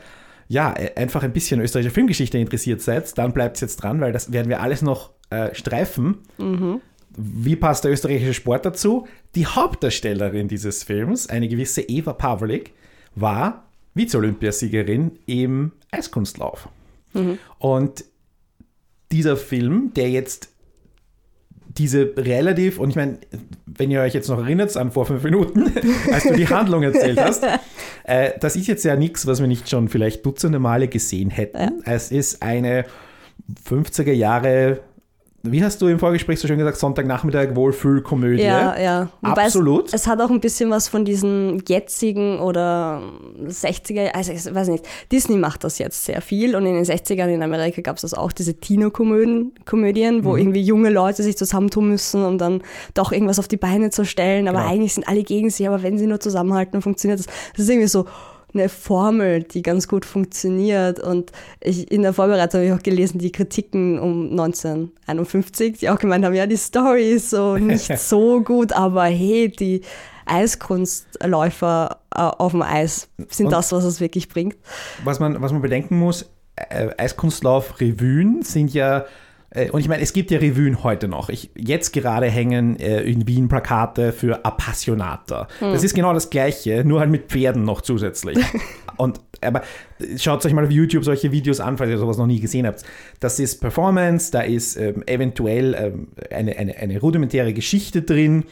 ja, 0.48 0.74
einfach 0.98 1.24
ein 1.24 1.32
bisschen 1.32 1.62
österreichische 1.62 1.94
Filmgeschichte 1.94 2.38
interessiert 2.38 2.82
seid, 2.82 3.18
dann 3.18 3.32
bleibt 3.32 3.62
jetzt 3.62 3.78
dran, 3.78 4.02
weil 4.02 4.12
das 4.12 4.34
werden 4.34 4.50
wir 4.50 4.62
alles 4.62 4.82
noch 4.82 5.12
äh, 5.30 5.56
streifen. 5.56 6.18
Mhm. 6.38 6.82
Wie 7.18 7.56
passt 7.56 7.84
der 7.84 7.92
österreichische 7.92 8.34
Sport 8.34 8.66
dazu? 8.66 9.08
Die 9.36 9.46
Hauptdarstellerin 9.46 10.48
dieses 10.48 10.84
Films, 10.84 11.28
eine 11.28 11.48
gewisse 11.48 11.82
Eva 11.82 12.14
Pavlik, 12.14 12.72
war 13.16 13.66
Vize-Olympiasiegerin 13.96 15.20
im 15.26 15.74
Eiskunstlauf. 15.92 16.70
Mhm. 17.14 17.38
Und 17.60 18.06
dieser 19.12 19.36
Film, 19.36 19.92
der 19.96 20.10
jetzt 20.10 20.50
diese 21.78 22.14
relativ, 22.18 22.80
und 22.80 22.90
ich 22.90 22.96
meine, 22.96 23.18
wenn 23.66 23.92
ihr 23.92 24.02
euch 24.02 24.14
jetzt 24.14 24.28
noch 24.28 24.40
erinnert 24.40 24.76
an 24.76 24.92
vor 24.92 25.06
fünf 25.06 25.24
Minuten, 25.24 25.72
als 26.12 26.24
du 26.24 26.34
die 26.34 26.48
Handlung 26.48 26.84
erzählt 26.84 27.20
hast, 27.20 27.44
äh, 28.04 28.32
das 28.40 28.56
ist 28.56 28.68
jetzt 28.68 28.84
ja 28.84 28.96
nichts, 28.96 29.26
was 29.26 29.40
wir 29.40 29.48
nicht 29.48 29.70
schon 29.70 29.88
vielleicht 29.88 30.26
dutzende 30.26 30.60
Male 30.60 30.88
gesehen 30.88 31.30
hätten. 31.30 31.58
Ja. 31.58 31.72
Es 31.86 32.12
ist 32.12 32.42
eine 32.42 32.86
50er 33.70 34.12
Jahre 34.12 34.82
wie 35.44 35.64
hast 35.64 35.82
du 35.82 35.88
im 35.88 35.98
Vorgespräch 36.00 36.40
so 36.40 36.48
schön 36.48 36.58
gesagt, 36.58 36.78
Sonntagnachmittag 36.78 37.56
Wohlfühlkomödie? 37.56 38.44
Ja, 38.44 38.80
ja. 38.80 39.10
Wobei 39.22 39.44
Absolut. 39.46 39.88
Es, 39.88 39.94
es 40.02 40.08
hat 40.08 40.22
auch 40.22 40.30
ein 40.30 40.40
bisschen 40.40 40.70
was 40.70 40.88
von 40.88 41.04
diesen 41.06 41.64
jetzigen 41.68 42.40
oder 42.40 43.02
60er, 43.48 44.12
also 44.14 44.32
ich 44.32 44.54
weiß 44.54 44.68
nicht, 44.70 44.86
Disney 45.12 45.38
macht 45.38 45.64
das 45.64 45.78
jetzt 45.80 46.06
sehr 46.06 46.22
viel 46.22 46.56
und 46.56 46.66
in 46.66 46.76
den 46.76 46.84
60ern 46.86 47.28
in 47.28 47.44
Amerika 47.44 47.82
gab 47.82 47.96
es 47.96 48.02
das 48.04 48.14
auch, 48.14 48.32
diese 48.32 48.54
Tino-Komödien, 48.60 49.54
Komödien, 49.66 50.24
wo 50.24 50.34
Mhm. 50.34 50.38
irgendwie 50.40 50.62
junge 50.62 50.90
Leute 50.90 51.24
sich 51.24 51.38
zusammentun 51.38 51.90
müssen, 51.90 52.24
um 52.24 52.38
dann 52.38 52.62
doch 52.94 53.12
irgendwas 53.12 53.40
auf 53.40 53.48
die 53.48 53.58
Beine 53.58 53.90
zu 53.90 54.06
stellen, 54.06 54.48
aber 54.48 54.60
Genau. 54.60 54.72
eigentlich 54.72 54.94
sind 54.94 55.08
alle 55.08 55.24
gegen 55.24 55.50
sie, 55.50 55.68
aber 55.68 55.82
wenn 55.84 55.98
sie 55.98 56.08
nur 56.08 56.20
zusammenhalten, 56.20 56.82
funktioniert 56.82 57.20
das. 57.20 57.26
Das 57.26 57.64
ist 57.64 57.70
irgendwie 57.70 57.88
so, 57.88 58.06
eine 58.54 58.70
Formel, 58.70 59.44
die 59.44 59.62
ganz 59.62 59.88
gut 59.88 60.06
funktioniert. 60.06 61.00
Und 61.00 61.32
ich, 61.62 61.90
in 61.92 62.02
der 62.02 62.14
Vorbereitung 62.14 62.60
habe 62.62 62.68
ich 62.68 62.74
auch 62.74 62.84
gelesen, 62.84 63.20
die 63.20 63.32
Kritiken 63.32 64.00
um 64.00 64.30
1951, 64.32 65.80
die 65.80 65.90
auch 65.90 66.00
gemeint 66.00 66.26
haben, 66.26 66.34
ja, 66.36 66.46
die 66.48 66.58
Story 66.58 67.12
ist 67.12 67.30
so 67.30 67.58
nicht 67.58 67.98
so 68.00 68.42
gut, 68.42 68.74
aber 68.74 69.06
hey, 69.06 69.50
die 69.50 69.82
Eiskunstläufer 70.26 71.98
äh, 72.16 72.20
auf 72.20 72.52
dem 72.52 72.62
Eis 72.62 73.10
sind 73.30 73.48
Und- 73.48 73.52
das, 73.54 73.72
was 73.72 73.84
es 73.84 74.00
wirklich 74.00 74.30
bringt. 74.30 74.56
was 75.04 75.20
man, 75.20 75.42
was 75.42 75.52
man 75.52 75.62
bedenken 75.62 75.98
muss, 76.00 76.30
äh, 76.56 76.90
Eiskunstlauf-Revuen 76.98 78.42
sind 78.44 78.74
ja, 78.74 79.06
und 79.72 79.82
ich 79.82 79.88
meine, 79.90 80.02
es 80.02 80.14
gibt 80.14 80.32
ja 80.32 80.40
Revuen 80.40 80.84
heute 80.84 81.08
noch. 81.08 81.30
Ich, 81.30 81.50
jetzt 81.58 81.92
gerade 81.92 82.28
hängen 82.28 82.80
äh, 82.80 83.02
in 83.02 83.28
Wien 83.28 83.50
Plakate 83.50 84.14
für 84.14 84.46
Appassionata. 84.46 85.48
Das 85.60 85.84
ist 85.84 85.94
genau 85.94 86.14
das 86.14 86.30
Gleiche, 86.30 86.84
nur 86.86 87.02
halt 87.02 87.10
mit 87.10 87.28
Pferden 87.30 87.64
noch 87.64 87.82
zusätzlich. 87.82 88.38
und 88.98 89.20
aber 89.42 89.64
schaut 90.18 90.46
euch 90.46 90.54
mal 90.54 90.64
auf 90.64 90.72
YouTube 90.72 91.04
solche 91.04 91.32
Videos 91.32 91.60
an, 91.60 91.78
falls 91.78 91.90
ihr 91.90 91.98
sowas 91.98 92.18
noch 92.18 92.28
nie 92.28 92.40
gesehen 92.40 92.66
habt. 92.66 92.84
Das 93.20 93.40
ist 93.40 93.60
Performance, 93.60 94.32
da 94.32 94.42
ist 94.42 94.78
ähm, 94.78 95.04
eventuell 95.06 95.74
ähm, 95.74 96.08
eine, 96.30 96.56
eine, 96.58 96.78
eine 96.78 97.00
rudimentäre 97.00 97.54
Geschichte 97.54 98.04
drin, 98.04 98.46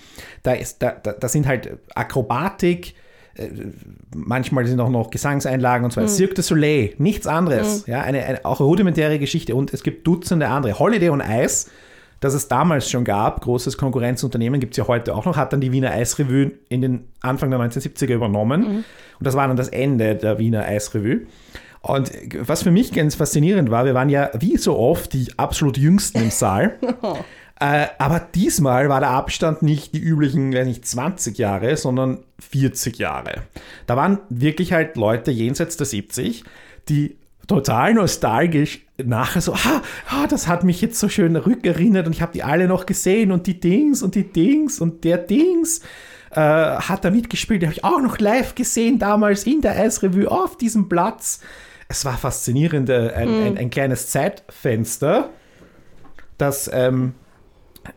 da, 0.43 0.53
ist, 0.53 0.81
da, 0.81 0.91
da, 0.91 1.13
da 1.13 1.29
sind 1.29 1.47
halt 1.47 1.77
Akrobatik, 1.95 2.95
manchmal 4.15 4.65
sind 4.65 4.79
auch 4.79 4.89
noch 4.89 5.09
Gesangseinlagen 5.09 5.85
und 5.85 5.91
so 5.91 6.01
weiter. 6.01 6.09
Cirque 6.09 6.35
du 6.35 6.41
Soleil, 6.41 6.93
nichts 6.97 7.27
anderes. 7.27 7.85
Ja, 7.87 8.01
eine, 8.01 8.23
eine, 8.23 8.45
auch 8.45 8.59
rudimentäre 8.59 9.19
Geschichte 9.19 9.55
und 9.55 9.73
es 9.73 9.83
gibt 9.83 10.05
Dutzende 10.05 10.47
andere. 10.47 10.79
Holiday 10.79 11.09
on 11.09 11.21
Ice, 11.21 11.69
das 12.19 12.33
es 12.33 12.47
damals 12.47 12.89
schon 12.89 13.05
gab, 13.05 13.41
großes 13.41 13.77
Konkurrenzunternehmen, 13.77 14.59
gibt 14.59 14.73
es 14.73 14.77
ja 14.77 14.87
heute 14.87 15.15
auch 15.15 15.25
noch, 15.25 15.37
hat 15.37 15.53
dann 15.53 15.61
die 15.61 15.71
Wiener 15.71 15.91
Eisrevue 15.91 16.51
in 16.67 16.81
den 16.81 17.07
Anfang 17.21 17.49
der 17.49 17.59
1970er 17.59 18.13
übernommen. 18.13 18.65
Und 18.65 18.85
das 19.19 19.35
war 19.35 19.47
dann 19.47 19.57
das 19.57 19.69
Ende 19.69 20.15
der 20.15 20.39
Wiener 20.39 20.65
Eisrevue. 20.65 21.21
Und 21.81 22.11
was 22.41 22.63
für 22.63 22.71
mich 22.71 22.91
ganz 22.91 23.15
faszinierend 23.15 23.71
war, 23.71 23.85
wir 23.85 23.93
waren 23.93 24.09
ja 24.09 24.31
wie 24.37 24.57
so 24.57 24.77
oft 24.77 25.13
die 25.13 25.27
absolut 25.37 25.77
Jüngsten 25.77 26.21
im 26.21 26.29
Saal. 26.29 26.77
Äh, 27.59 27.87
aber 27.97 28.19
diesmal 28.19 28.87
war 28.87 29.01
der 29.01 29.09
Abstand 29.09 29.61
nicht 29.61 29.93
die 29.93 29.99
üblichen, 29.99 30.53
weiß 30.53 30.65
nicht, 30.65 30.87
20 30.87 31.37
Jahre, 31.37 31.75
sondern 31.75 32.19
40 32.39 32.97
Jahre. 32.97 33.43
Da 33.85 33.97
waren 33.97 34.19
wirklich 34.29 34.71
halt 34.71 34.95
Leute 34.95 35.31
jenseits 35.31 35.75
der 35.75 35.85
70, 35.85 36.45
die 36.87 37.17
total 37.47 37.95
nostalgisch 37.95 38.85
nachher 38.97 39.41
so, 39.41 39.53
ah, 39.53 39.81
ah, 40.07 40.27
das 40.27 40.47
hat 40.47 40.63
mich 40.63 40.81
jetzt 40.81 40.99
so 40.99 41.09
schön 41.09 41.35
rückerinnert 41.35 42.05
und 42.05 42.13
ich 42.13 42.21
habe 42.21 42.31
die 42.31 42.43
alle 42.43 42.67
noch 42.67 42.85
gesehen 42.85 43.31
und 43.31 43.47
die 43.47 43.59
Dings 43.59 44.03
und 44.03 44.15
die 44.15 44.31
Dings 44.31 44.79
und 44.79 45.03
der 45.03 45.17
Dings 45.17 45.81
äh, 46.31 46.35
hat 46.39 47.03
da 47.03 47.09
mitgespielt, 47.09 47.61
den 47.61 47.69
habe 47.69 47.77
ich 47.77 47.83
auch 47.83 48.01
noch 48.01 48.19
live 48.19 48.55
gesehen 48.55 48.99
damals 48.99 49.45
in 49.45 49.61
der 49.61 49.77
Eisrevue 49.77 50.29
auf 50.29 50.57
diesem 50.57 50.87
Platz. 50.87 51.41
Es 51.87 52.05
war 52.05 52.17
faszinierend, 52.17 52.89
äh, 52.89 53.11
ein, 53.15 53.29
ein, 53.29 53.57
ein 53.57 53.69
kleines 53.69 54.09
Zeitfenster, 54.09 55.31
das 56.37 56.69
ähm, 56.71 57.15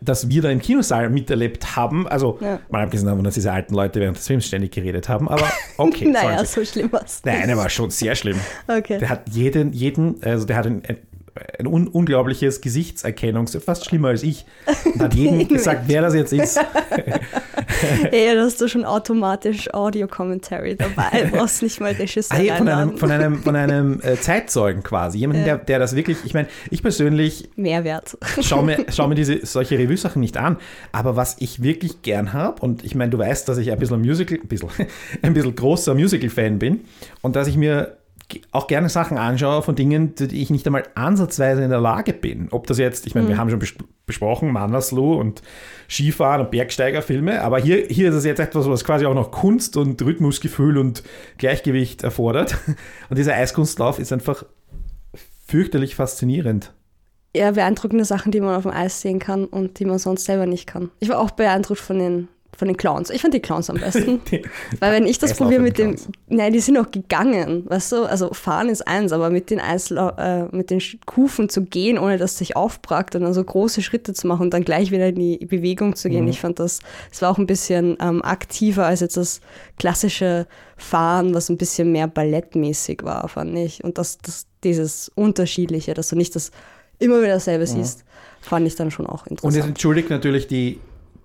das 0.00 0.28
wir 0.28 0.42
da 0.42 0.50
im 0.50 0.60
Kinosaal 0.60 1.10
miterlebt 1.10 1.76
haben. 1.76 2.06
Also, 2.08 2.38
Ja. 2.40 2.60
mal 2.70 2.82
abgesehen 2.84 3.06
davon, 3.08 3.24
dass 3.24 3.34
diese 3.34 3.52
alten 3.52 3.74
Leute 3.74 4.00
während 4.00 4.16
des 4.16 4.26
Films 4.26 4.46
ständig 4.46 4.72
geredet 4.72 5.08
haben, 5.08 5.28
aber 5.28 5.50
okay. 5.76 6.06
naja, 6.12 6.44
so 6.44 6.64
schlimm 6.64 6.90
war's. 6.92 7.20
Nein, 7.24 7.46
der 7.46 7.56
war 7.56 7.68
schon 7.68 7.90
sehr 7.90 8.14
schlimm. 8.14 8.38
Okay. 8.68 8.98
Der 8.98 9.08
hat 9.08 9.28
jeden, 9.30 9.72
jeden, 9.72 10.22
also 10.22 10.46
der 10.46 10.56
hat 10.56 10.66
ein, 10.66 10.82
ein, 10.86 10.96
ein 11.58 11.66
un 11.66 11.88
unglaubliches 11.88 12.60
Gesichtserkennungs, 12.60 13.56
fast 13.64 13.86
schlimmer 13.86 14.08
als 14.08 14.22
ich, 14.22 14.44
und 14.84 15.00
hat 15.00 15.14
jedem 15.14 15.46
gesagt, 15.48 15.84
wer 15.86 16.02
das 16.02 16.14
jetzt 16.14 16.32
ist. 16.32 16.58
Ey, 18.10 18.34
da 18.34 18.42
hast 18.42 18.60
du 18.60 18.68
schon 18.68 18.84
automatisch 18.84 19.72
Audio-Commentary 19.72 20.76
dabei, 20.76 21.30
brauchst 21.32 21.62
nicht 21.62 21.80
mal 21.80 21.92
Regisseur 21.92 22.38
Ah, 22.38 22.56
von 22.56 22.68
einem, 22.68 22.98
von 22.98 23.10
einem, 23.10 23.42
von 23.42 23.56
einem 23.56 24.00
äh, 24.02 24.16
Zeitzeugen 24.16 24.82
quasi. 24.82 25.18
Jemanden, 25.18 25.44
der, 25.44 25.58
der 25.58 25.78
das 25.78 25.96
wirklich, 25.96 26.18
ich 26.24 26.34
meine, 26.34 26.48
ich 26.70 26.82
persönlich 26.82 27.48
Mehrwert. 27.56 28.16
schau 28.40 28.62
mir, 28.62 28.86
schau 28.90 29.08
mir 29.08 29.14
diese, 29.14 29.44
solche 29.44 29.78
Revue-Sachen 29.78 30.20
nicht 30.20 30.36
an. 30.36 30.58
Aber 30.92 31.16
was 31.16 31.36
ich 31.40 31.62
wirklich 31.62 32.02
gern 32.02 32.32
habe, 32.32 32.60
und 32.62 32.84
ich 32.84 32.94
meine, 32.94 33.10
du 33.10 33.18
weißt, 33.18 33.48
dass 33.48 33.58
ich 33.58 33.72
ein 33.72 33.78
bisschen 33.78 34.00
Musical, 34.00 34.38
ein 34.38 34.48
bisschen, 34.48 34.68
ein 35.22 35.34
bisschen 35.34 35.54
großer 35.54 35.94
Musical-Fan 35.94 36.58
bin 36.58 36.80
und 37.22 37.36
dass 37.36 37.48
ich 37.48 37.56
mir 37.56 37.96
auch 38.50 38.66
gerne 38.66 38.88
Sachen 38.88 39.18
anschaue 39.18 39.62
von 39.62 39.74
Dingen, 39.74 40.14
die 40.14 40.42
ich 40.42 40.50
nicht 40.50 40.66
einmal 40.66 40.84
ansatzweise 40.94 41.62
in 41.62 41.70
der 41.70 41.80
Lage 41.80 42.12
bin. 42.12 42.48
Ob 42.50 42.66
das 42.66 42.78
jetzt, 42.78 43.06
ich 43.06 43.14
meine, 43.14 43.28
wir 43.28 43.38
haben 43.38 43.50
schon 43.50 43.58
bes 43.58 43.74
besprochen, 44.04 44.50
Mannersloh 44.50 45.14
und 45.14 45.42
Skifahren 45.88 46.40
und 46.40 46.50
Bergsteigerfilme, 46.50 47.40
aber 47.40 47.60
hier, 47.60 47.86
hier 47.88 48.10
ist 48.10 48.16
es 48.16 48.24
jetzt 48.24 48.40
etwas, 48.40 48.68
was 48.68 48.84
quasi 48.84 49.06
auch 49.06 49.14
noch 49.14 49.30
Kunst 49.30 49.76
und 49.76 50.02
Rhythmusgefühl 50.02 50.76
und 50.76 51.02
Gleichgewicht 51.38 52.02
erfordert. 52.02 52.56
Und 53.08 53.18
dieser 53.18 53.34
Eiskunstlauf 53.34 53.98
ist 53.98 54.12
einfach 54.12 54.44
fürchterlich 55.46 55.94
faszinierend. 55.94 56.72
Ja, 57.34 57.50
beeindruckende 57.50 58.04
Sachen, 58.04 58.32
die 58.32 58.40
man 58.40 58.54
auf 58.54 58.62
dem 58.62 58.72
Eis 58.72 59.00
sehen 59.00 59.18
kann 59.18 59.44
und 59.44 59.78
die 59.78 59.84
man 59.84 59.98
sonst 59.98 60.24
selber 60.24 60.46
nicht 60.46 60.66
kann. 60.66 60.90
Ich 60.98 61.08
war 61.08 61.18
auch 61.18 61.30
beeindruckt 61.30 61.80
von 61.80 61.98
den, 61.98 62.28
von 62.56 62.68
den 62.68 62.76
Clowns. 62.76 63.08
Ich 63.10 63.22
fand 63.22 63.32
die 63.34 63.40
Clowns 63.40 63.70
am 63.70 63.76
besten. 63.78 64.20
Die- 64.30 64.42
Weil 64.78 64.92
wenn 64.92 65.06
ich 65.06 65.18
das 65.18 65.34
probiere 65.34 65.60
mit 65.62 65.78
dem, 65.78 65.96
nein, 66.28 66.52
die 66.52 66.60
sind 66.60 66.76
auch 66.76 66.90
gegangen, 66.90 67.64
weißt 67.68 67.92
du, 67.92 68.04
also 68.04 68.32
fahren 68.34 68.68
ist 68.68 68.86
eins, 68.86 69.10
aber 69.12 69.30
mit 69.30 69.50
den 69.50 69.58
Eisla 69.58 70.48
äh, 70.50 70.54
mit 70.56 70.70
den 70.70 70.80
Kufen 71.06 71.48
zu 71.48 71.62
gehen, 71.64 71.98
ohne 71.98 72.18
dass 72.18 72.32
es 72.32 72.38
sich 72.38 72.54
aufbrackt 72.54 73.14
und 73.16 73.22
dann 73.22 73.32
so 73.34 73.42
große 73.42 73.80
Schritte 73.82 74.12
zu 74.12 74.26
machen 74.26 74.42
und 74.42 74.54
dann 74.54 74.64
gleich 74.64 74.90
wieder 74.90 75.08
in 75.08 75.14
die 75.16 75.38
Bewegung 75.46 75.96
zu 75.96 76.08
Mhm. 76.08 76.12
gehen, 76.12 76.28
ich 76.28 76.40
fand 76.40 76.58
das, 76.60 76.80
es 77.10 77.22
war 77.22 77.30
auch 77.30 77.38
ein 77.38 77.46
bisschen 77.46 77.96
ähm, 78.00 78.22
aktiver 78.22 78.84
als 78.86 79.00
jetzt 79.00 79.16
das 79.16 79.40
klassische 79.78 80.46
Fahren, 80.76 81.34
was 81.34 81.48
ein 81.48 81.56
bisschen 81.56 81.90
mehr 81.90 82.06
ballettmäßig 82.06 83.00
war, 83.02 83.28
fand 83.28 83.56
ich. 83.56 83.82
Und 83.82 83.98
das, 83.98 84.18
das 84.18 84.46
dieses 84.62 85.10
Unterschiedliche, 85.14 85.94
dass 85.94 86.08
du 86.08 86.16
nicht 86.16 86.36
das 86.36 86.50
immer 86.98 87.18
wieder 87.20 87.32
dasselbe 87.34 87.66
siehst, 87.66 88.04
fand 88.40 88.66
ich 88.66 88.76
dann 88.76 88.90
schon 88.90 89.06
auch 89.06 89.26
Und 89.26 89.38
es 89.38 89.44
interessant. 89.44 89.68
entschuldigt 89.70 90.10
natürlich 90.10 90.46
die, 90.46 90.78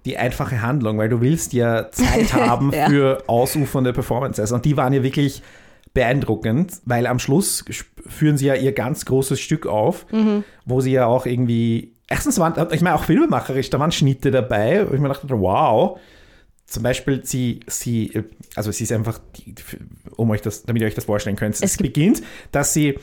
die 0.08 0.18
einfache 0.18 0.62
Handlung, 0.62 0.98
weil 0.98 1.10
du 1.10 1.22
willst 1.22 1.54
ja 1.54 1.92
Zeit 1.92 2.34
haben 2.34 2.72
Ja. 2.74 2.90
für 2.90 3.24
ausufernde 3.28 3.94
Performances. 3.94 4.52
Und 4.52 4.66
die 4.66 4.76
waren 4.78 4.94
ja 4.94 5.04
wirklich 5.04 5.44
beeindruckend, 5.94 6.74
weil 6.86 7.08
am 7.08 7.20
Schluss 7.20 7.64
führen 8.08 8.38
sie 8.38 8.46
ja 8.48 8.56
ihr 8.56 8.72
ganz 8.72 9.06
großes 9.06 9.40
Stück 9.40 9.66
auf, 9.68 10.06
wo 10.66 10.82
sie 10.82 10.92
ja 10.92 11.06
auch 11.08 11.26
irgendwie, 11.26 11.94
erstens 12.08 12.40
waren, 12.40 12.54
ich 12.72 12.82
meine 12.82 12.96
auch 12.96 13.04
filmemacherisch, 13.04 13.70
da 13.70 13.80
waren 13.80 13.92
Schnitte 13.92 14.32
dabei, 14.32 14.86
wo 14.90 14.94
ich 14.94 15.00
mir 15.00 15.08
dachte, 15.10 15.28
wow, 15.30 16.00
zum 16.68 16.84
Beispiel 16.84 17.22
sie, 17.26 17.62
sie, 17.68 18.14
äh, 18.14 18.24
also 18.56 18.72
sie 18.72 18.84
ist 18.84 18.92
einfach, 18.92 19.20
um 20.18 20.30
euch 20.32 20.42
das, 20.42 20.64
damit 20.64 20.82
ihr 20.82 20.88
euch 20.88 20.96
das 20.96 21.06
vorstellen 21.06 21.36
könnt, 21.38 21.56
es, 21.56 21.62
Es 21.62 21.78
beginnt, 21.78 22.22
dass 22.52 22.74
sie 22.74 23.00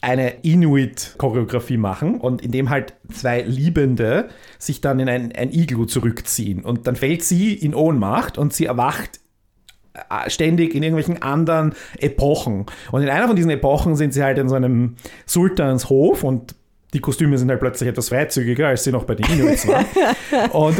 eine 0.00 0.40
Inuit-Choreografie 0.42 1.76
machen 1.76 2.20
und 2.20 2.42
indem 2.42 2.70
halt 2.70 2.94
zwei 3.12 3.42
Liebende 3.42 4.28
sich 4.58 4.80
dann 4.80 4.98
in 4.98 5.08
ein, 5.08 5.32
ein 5.32 5.52
Iglu 5.52 5.84
zurückziehen 5.84 6.64
und 6.64 6.86
dann 6.86 6.96
fällt 6.96 7.22
sie 7.22 7.54
in 7.54 7.74
Ohnmacht 7.74 8.38
und 8.38 8.52
sie 8.52 8.66
erwacht 8.66 9.20
äh, 9.94 10.30
ständig 10.30 10.74
in 10.74 10.82
irgendwelchen 10.82 11.22
anderen 11.22 11.74
Epochen. 11.98 12.66
Und 12.90 13.02
in 13.02 13.10
einer 13.10 13.26
von 13.26 13.36
diesen 13.36 13.50
Epochen 13.50 13.94
sind 13.94 14.14
sie 14.14 14.22
halt 14.22 14.38
in 14.38 14.48
so 14.48 14.54
einem 14.54 14.96
Sultanshof 15.26 16.24
und 16.24 16.54
die 16.94 17.00
Kostüme 17.00 17.38
sind 17.38 17.50
halt 17.50 17.60
plötzlich 17.60 17.88
etwas 17.88 18.08
freizügiger, 18.08 18.68
als 18.68 18.84
sie 18.84 18.92
noch 18.92 19.04
bei 19.04 19.14
den 19.14 19.26
Inuits 19.26 19.66
waren. 19.68 19.86
und 20.52 20.76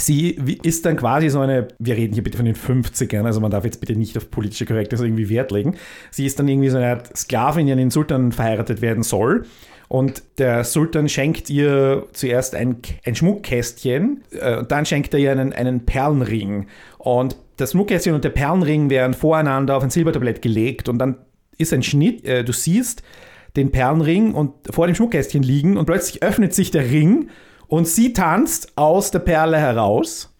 sie 0.00 0.30
ist 0.62 0.86
dann 0.86 0.96
quasi 0.96 1.28
so 1.28 1.40
eine, 1.40 1.68
wir 1.78 1.96
reden 1.96 2.14
hier 2.14 2.22
bitte 2.22 2.36
von 2.36 2.46
den 2.46 2.56
50ern, 2.56 3.24
also 3.24 3.40
man 3.40 3.50
darf 3.50 3.64
jetzt 3.64 3.80
bitte 3.80 3.96
nicht 3.96 4.16
auf 4.16 4.30
politische 4.30 4.66
Korrektheit 4.66 5.00
irgendwie 5.00 5.28
Wert 5.28 5.50
legen. 5.50 5.76
Sie 6.10 6.26
ist 6.26 6.38
dann 6.38 6.48
irgendwie 6.48 6.70
so 6.70 6.78
eine 6.78 6.88
Art 6.88 7.16
Sklavin, 7.16 7.66
die 7.66 7.72
an 7.72 7.78
den 7.78 7.90
Sultan 7.90 8.32
verheiratet 8.32 8.82
werden 8.82 9.02
soll. 9.02 9.44
Und 9.88 10.22
der 10.38 10.62
Sultan 10.62 11.08
schenkt 11.08 11.50
ihr 11.50 12.06
zuerst 12.12 12.54
ein, 12.54 12.76
ein 13.04 13.16
Schmuckkästchen, 13.16 14.22
äh, 14.30 14.58
und 14.58 14.70
dann 14.70 14.86
schenkt 14.86 15.12
er 15.14 15.20
ihr 15.20 15.32
einen, 15.32 15.52
einen 15.52 15.84
Perlenring. 15.84 16.66
Und 16.98 17.36
das 17.56 17.72
Schmuckkästchen 17.72 18.14
und 18.14 18.22
der 18.22 18.30
Perlenring 18.30 18.88
werden 18.88 19.14
voreinander 19.14 19.76
auf 19.76 19.82
ein 19.82 19.90
Silbertablett 19.90 20.42
gelegt 20.42 20.88
und 20.88 20.98
dann 20.98 21.16
ist 21.58 21.72
ein 21.72 21.82
Schnitt, 21.82 22.24
äh, 22.24 22.44
du 22.44 22.52
siehst 22.52 23.02
den 23.56 23.72
Perlenring 23.72 24.32
und 24.32 24.52
vor 24.70 24.86
dem 24.86 24.94
Schmuckkästchen 24.94 25.42
liegen 25.42 25.76
und 25.76 25.86
plötzlich 25.86 26.22
öffnet 26.22 26.54
sich 26.54 26.70
der 26.70 26.88
Ring 26.90 27.28
und 27.70 27.86
sie 27.86 28.12
tanzt 28.12 28.76
aus 28.76 29.12
der 29.12 29.20
Perle 29.20 29.56
heraus. 29.56 30.34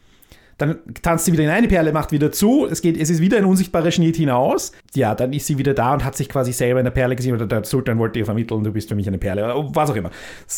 Dann 0.59 0.81
tanzt 1.01 1.25
sie 1.25 1.33
wieder 1.33 1.45
in 1.45 1.49
eine 1.49 1.69
Perle, 1.69 1.91
macht 1.93 2.13
wieder 2.13 2.33
zu. 2.33 2.67
Es, 2.67 2.83
geht, 2.83 3.01
es 3.01 3.09
ist 3.09 3.21
wieder 3.21 3.39
ein 3.39 3.47
unsichtbarer 3.47 3.91
Schnitt 3.91 4.17
hinaus. 4.17 4.73
Ja, 4.95 5.15
dann 5.15 5.33
ist 5.33 5.47
sie 5.47 5.57
wieder 5.57 5.73
da 5.73 5.95
und 5.95 6.05
hat 6.05 6.17
sich 6.17 6.29
quasi 6.29 6.53
selber 6.53 6.81
in 6.81 6.85
der 6.85 6.91
Perle 6.91 7.17
gesehen. 7.17 7.35
Oder 7.35 7.47
der 7.47 7.65
Sultan 7.65 7.99
wollte 7.99 8.19
ihr 8.19 8.27
vermitteln, 8.27 8.63
du 8.63 8.73
bist 8.73 8.89
für 8.91 8.95
mich 8.95 9.07
eine 9.07 9.17
Perle. 9.17 9.55
Oder 9.55 9.71
was 9.75 9.91
auch 9.91 9.97
immer. 9.97 10.11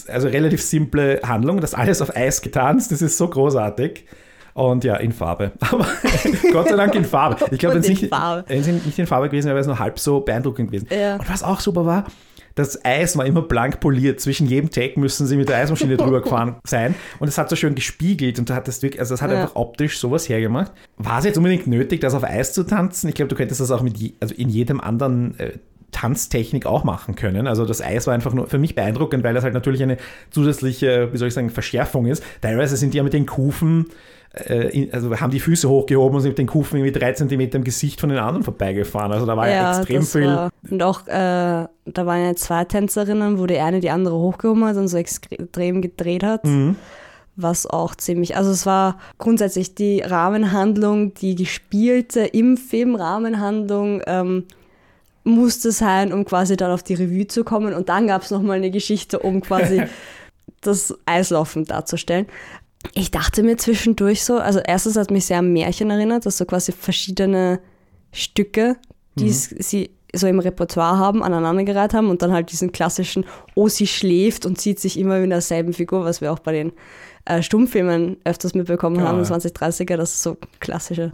Also 0.09 0.27
relativ 0.27 0.61
simple 0.63 1.21
Handlung. 1.23 1.61
Das 1.61 1.75
alles 1.75 2.03
auf 2.03 2.17
Eis 2.17 2.41
getanzt. 2.41 2.91
Das 2.91 3.01
ist 3.01 3.17
so 3.17 3.29
großartig. 3.29 4.07
Und 4.55 4.83
ja, 4.83 4.97
in 4.97 5.13
Farbe. 5.13 5.53
Aber 5.61 5.87
Gott 6.53 6.69
sei 6.69 6.77
Dank 6.77 6.95
in 6.95 7.05
Farbe. 7.05 7.37
Ich 7.53 7.59
glaube, 7.59 7.75
wenn 7.75 7.83
es 7.83 7.89
nicht, 7.89 8.87
nicht 8.87 8.99
in 8.99 9.07
Farbe 9.07 9.29
gewesen 9.29 9.47
wäre, 9.47 9.55
wäre 9.55 9.61
es 9.61 9.67
nur 9.67 9.79
halb 9.79 10.01
so 10.01 10.21
beeindruckend 10.21 10.73
gewesen. 10.73 10.89
Ja. 10.91 11.17
Und 11.17 11.31
was 11.31 11.45
auch 11.45 11.61
super 11.61 11.87
war, 11.87 12.07
das 12.55 12.85
Eis 12.85 13.17
war 13.17 13.27
immer 13.27 13.43
blank 13.43 13.81
poliert. 13.81 14.21
Zwischen 14.21 14.47
jedem 14.47 14.71
Take 14.71 14.99
müssen 15.01 15.27
sie 15.27 15.37
mit 15.37 15.49
der 15.49 15.57
Eismaschine 15.59 15.97
drüber 15.97 16.21
gefahren 16.23 16.57
sein. 16.65 16.95
Und 17.19 17.29
es 17.29 17.39
hat 17.39 17.49
so 17.51 17.57
schön 17.57 17.75
gespiegelt 17.75 18.39
und 18.39 18.49
du 18.51 18.55
hattest 18.55 18.83
wirklich, 18.83 19.01
also 19.01 19.15
das 19.15 19.23
hat 19.23 19.31
Ja. 19.31 19.43
einfach 19.43 19.57
optisch 19.57 19.99
sowas 19.99 20.29
hergemacht. 20.29 20.73
War 20.97 21.19
es 21.19 21.25
jetzt 21.25 21.37
unbedingt 21.39 21.67
nötig, 21.67 22.01
das 22.01 22.15
auf 22.15 22.25
Eis 22.25 22.53
zu 22.53 22.65
tanzen? 22.65 23.09
Ich 23.09 23.15
glaube, 23.15 23.29
du 23.29 23.37
könntest 23.37 23.61
das 23.61 23.71
auch 23.71 23.83
mit 23.83 23.97
je, 23.97 24.13
also 24.21 24.35
in 24.35 24.49
jedem 24.49 24.81
anderen 24.81 25.39
äh, 25.39 25.53
Tanztechnik 25.93 26.65
auch 26.67 26.85
machen 26.85 27.15
können. 27.15 27.47
Also 27.47 27.67
das 27.67 27.83
Eis 27.83 28.07
war 28.07 28.15
einfach 28.15 28.33
nur 28.33 28.47
für 28.49 28.59
mich 28.59 28.75
beeindruckend, 28.75 29.23
weil 29.25 29.35
das 29.35 29.45
halt 29.45 29.55
natürlich 29.55 29.83
eine 29.83 29.99
zusätzliche, 30.31 31.13
wie 31.13 31.17
soll 31.19 31.29
ich 31.29 31.35
sagen, 31.35 31.51
Verschärfung 31.51 32.07
ist. 32.07 32.25
Teilweise 32.41 32.77
sind 32.77 32.95
die 32.95 32.99
ja 32.99 33.03
mit 33.05 33.13
den 33.13 33.27
Kufen 33.27 33.87
äh, 34.35 34.89
also 34.93 35.15
haben 35.21 35.31
die 35.31 35.41
Füße 35.41 35.69
hochgehoben 35.69 36.17
und 36.17 36.23
sind 36.23 36.31
mit 36.31 36.39
den 36.39 36.47
Kufen 36.47 36.79
irgendwie 36.79 36.99
drei 36.99 37.13
Zentimeter 37.13 37.59
im 37.59 37.65
Gesicht 37.65 38.01
von 38.01 38.09
den 38.09 38.19
anderen 38.19 38.43
vorbeigefahren. 38.43 39.13
Also 39.13 39.27
da 39.27 39.37
war 39.37 39.49
ja, 39.49 39.79
extrem 39.79 40.03
viel. 40.03 40.27
War, 40.27 40.51
und 40.71 40.83
auch, 40.83 41.07
äh, 41.07 41.11
da 41.11 42.07
waren 42.07 42.25
ja 42.25 42.35
zwei 42.35 42.65
Tänzerinnen, 42.65 43.39
wo 43.39 43.47
die 43.47 43.59
eine 43.59 43.81
die 43.81 43.91
andere 43.91 44.17
hochgehoben 44.17 44.65
hat 44.65 44.77
und 44.77 44.89
so 44.89 44.97
extrem 44.97 45.83
gedreht 45.83 46.25
hat. 46.25 46.45
Mhm. 46.45 46.77
Was 47.37 47.67
auch 47.67 47.95
ziemlich, 47.95 48.37
also 48.37 48.51
es 48.51 48.67
war 48.67 48.99
grundsätzlich 49.19 49.75
die 49.75 50.01
Rahmenhandlung, 50.01 51.15
die 51.15 51.35
gespielte 51.35 52.21
im 52.21 52.59
Film 52.59 52.95
Rahmenhandlung 52.95 54.03
ähm, 54.07 54.45
musste 55.25 55.73
sein, 55.73 56.13
um 56.13 56.25
quasi 56.25 56.57
dann 56.57 56.71
auf 56.71 56.83
die 56.83 56.95
Revue 56.95 57.27
zu 57.27 57.45
kommen. 57.45 57.75
Und 57.75 57.89
dann 57.89 58.07
gab 58.07 58.23
es 58.23 58.31
nochmal 58.31 58.57
eine 58.57 58.71
Geschichte, 58.71 59.19
um 59.19 59.41
quasi 59.41 59.83
das 60.61 60.95
Eislaufen 61.07 61.65
darzustellen. 61.65 62.27
Ich 62.95 63.11
dachte 63.11 63.43
mir 63.43 63.57
zwischendurch 63.57 64.25
so, 64.25 64.39
also 64.39 64.59
erstens 64.59 64.97
hat 64.97 65.11
mich 65.11 65.27
sehr 65.27 65.39
an 65.39 65.53
Märchen 65.53 65.91
erinnert, 65.91 66.27
dass 66.27 66.39
so 66.39 66.45
quasi 66.45 66.73
verschiedene 66.73 67.61
Stücke, 68.13 68.77
die 69.15 69.29
es- 69.29 69.51
sie 69.59 69.91
so 70.15 70.27
im 70.27 70.41
Repertoire 70.41 70.99
haben, 70.99 71.23
aneinandergereiht 71.23 71.95
haben 71.95 72.11
und 72.11 72.21
dann 72.21 72.33
halt 72.33 72.53
diesen 72.53 72.71
klassischen, 72.73 73.25
oh, 73.55 73.69
sie 73.69 73.87
schläft 73.87 74.45
und 74.45 74.61
sieht 74.61 74.79
sich 74.79 74.99
immer 74.99 75.19
in 75.19 75.31
derselben 75.31 75.73
Figur, 75.73 76.05
was 76.05 76.21
wir 76.21 76.33
auch 76.33 76.39
bei 76.41 76.53
den 76.53 76.73
äh, 77.25 77.41
Stummfilmen 77.41 78.17
öfters 78.25 78.53
mitbekommen 78.55 78.97
Ja, 78.97 79.05
haben, 79.07 79.19
ja. 79.19 79.25
2030er, 79.25 79.97
das 79.97 80.13
ist 80.15 80.23
so 80.23 80.37
klassische 80.61 81.13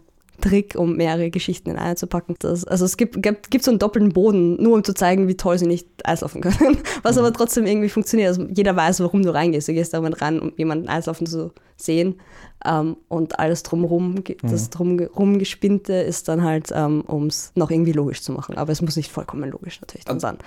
Trick, 0.49 0.75
um 0.77 0.97
mehrere 0.97 1.31
Geschichten 1.31 1.71
in 1.71 1.77
eine 1.77 1.97
zu 1.97 2.07
packen. 2.07 2.35
Das, 2.39 2.65
also 2.65 2.85
es 2.85 2.97
gibt, 2.97 3.23
gibt, 3.23 3.51
gibt 3.51 3.65
so 3.65 3.71
einen 3.71 3.79
doppelten 3.79 4.13
Boden, 4.13 4.63
nur 4.63 4.75
um 4.77 4.85
zu 4.85 4.95
zeigen, 4.95 5.29
wie 5.29 5.37
toll 5.37 5.59
sie 5.59 5.67
nicht 5.67 5.87
Eislaufen 6.05 6.41
können, 6.41 6.79
was 7.03 7.19
aber 7.19 7.33
trotzdem 7.33 7.67
irgendwie 7.67 7.89
funktioniert. 7.89 8.29
Also 8.29 8.47
jeder 8.53 8.75
weiß, 8.77 9.01
warum 9.01 9.23
du 9.23 9.33
reingehst. 9.33 9.69
Du 9.69 9.73
gehst 9.73 9.95
damit 9.95 10.21
rein, 10.23 10.41
um 10.41 10.53
jemanden 10.57 10.89
Eislaufen 10.89 11.27
zu 11.27 11.53
sehen 11.77 12.17
ähm, 12.65 12.97
und 13.09 13.39
alles 13.39 13.63
drumherum, 13.63 14.25
ge- 14.25 14.37
das 14.43 14.69
drum, 14.71 14.99
rumgespinnte 14.99 15.93
ist 15.93 16.27
dann 16.29 16.43
halt, 16.43 16.71
ähm, 16.75 17.03
um 17.07 17.27
es 17.27 17.53
noch 17.55 17.71
irgendwie 17.71 17.93
logisch 17.93 18.23
zu 18.23 18.33
machen. 18.33 18.57
Aber 18.59 18.73
es 18.73 18.83
muss 18.83 18.97
nicht 18.97 19.13
vollkommen 19.13 19.49
logisch 19.51 19.81
natürlich 19.81 20.05
dann 20.05 20.19
sein, 20.19 20.39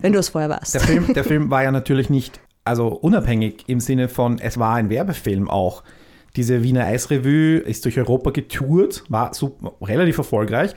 wenn 0.00 0.12
du 0.12 0.18
es 0.18 0.30
vorher 0.30 0.50
weißt. 0.50 0.74
Der 0.74 0.80
Film, 0.80 1.12
der 1.14 1.24
Film 1.32 1.50
war 1.50 1.62
ja 1.62 1.70
natürlich 1.70 2.10
nicht, 2.10 2.40
also 2.64 2.88
unabhängig 2.88 3.64
im 3.68 3.78
Sinne 3.80 4.08
von, 4.08 4.38
es 4.40 4.58
war 4.58 4.74
ein 4.74 4.90
Werbefilm 4.90 5.48
auch. 5.48 5.82
Diese 6.36 6.62
Wiener 6.62 6.86
Eisrevue 6.86 7.58
ist 7.58 7.84
durch 7.84 7.98
Europa 7.98 8.30
getourt, 8.30 9.04
war 9.08 9.34
super, 9.34 9.74
relativ 9.82 10.18
erfolgreich 10.18 10.74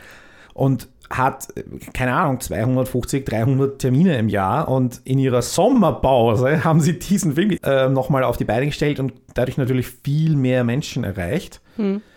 und 0.54 0.90
hat, 1.10 1.48
keine 1.94 2.14
Ahnung, 2.14 2.40
250, 2.40 3.26
300 3.26 3.80
Termine 3.80 4.18
im 4.18 4.28
Jahr 4.28 4.68
und 4.68 5.02
in 5.04 5.20
ihrer 5.20 5.42
Sommerpause 5.42 6.64
haben 6.64 6.82
sie 6.82 6.98
diesen 6.98 7.36
Film 7.36 7.58
äh, 7.64 7.90
nochmal 7.90 8.24
auf 8.24 8.38
die 8.38 8.46
Beine 8.46 8.66
gestellt 8.66 9.00
und 9.00 9.14
dadurch 9.34 9.58
natürlich 9.58 9.88
viel 9.88 10.36
mehr 10.36 10.64
Menschen 10.64 11.04
erreicht. 11.04 11.62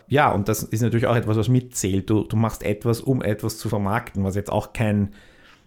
Ja, 0.08 0.32
und 0.32 0.48
das 0.48 0.62
ist 0.62 0.80
natürlich 0.80 1.06
auch 1.06 1.16
etwas, 1.16 1.36
was 1.36 1.48
mitzählt. 1.48 2.08
Du, 2.08 2.24
du 2.24 2.36
machst 2.36 2.62
etwas, 2.62 3.00
um 3.00 3.22
etwas 3.22 3.58
zu 3.58 3.68
vermarkten, 3.68 4.24
was 4.24 4.36
jetzt 4.36 4.50
auch 4.50 4.72
kein, 4.72 5.10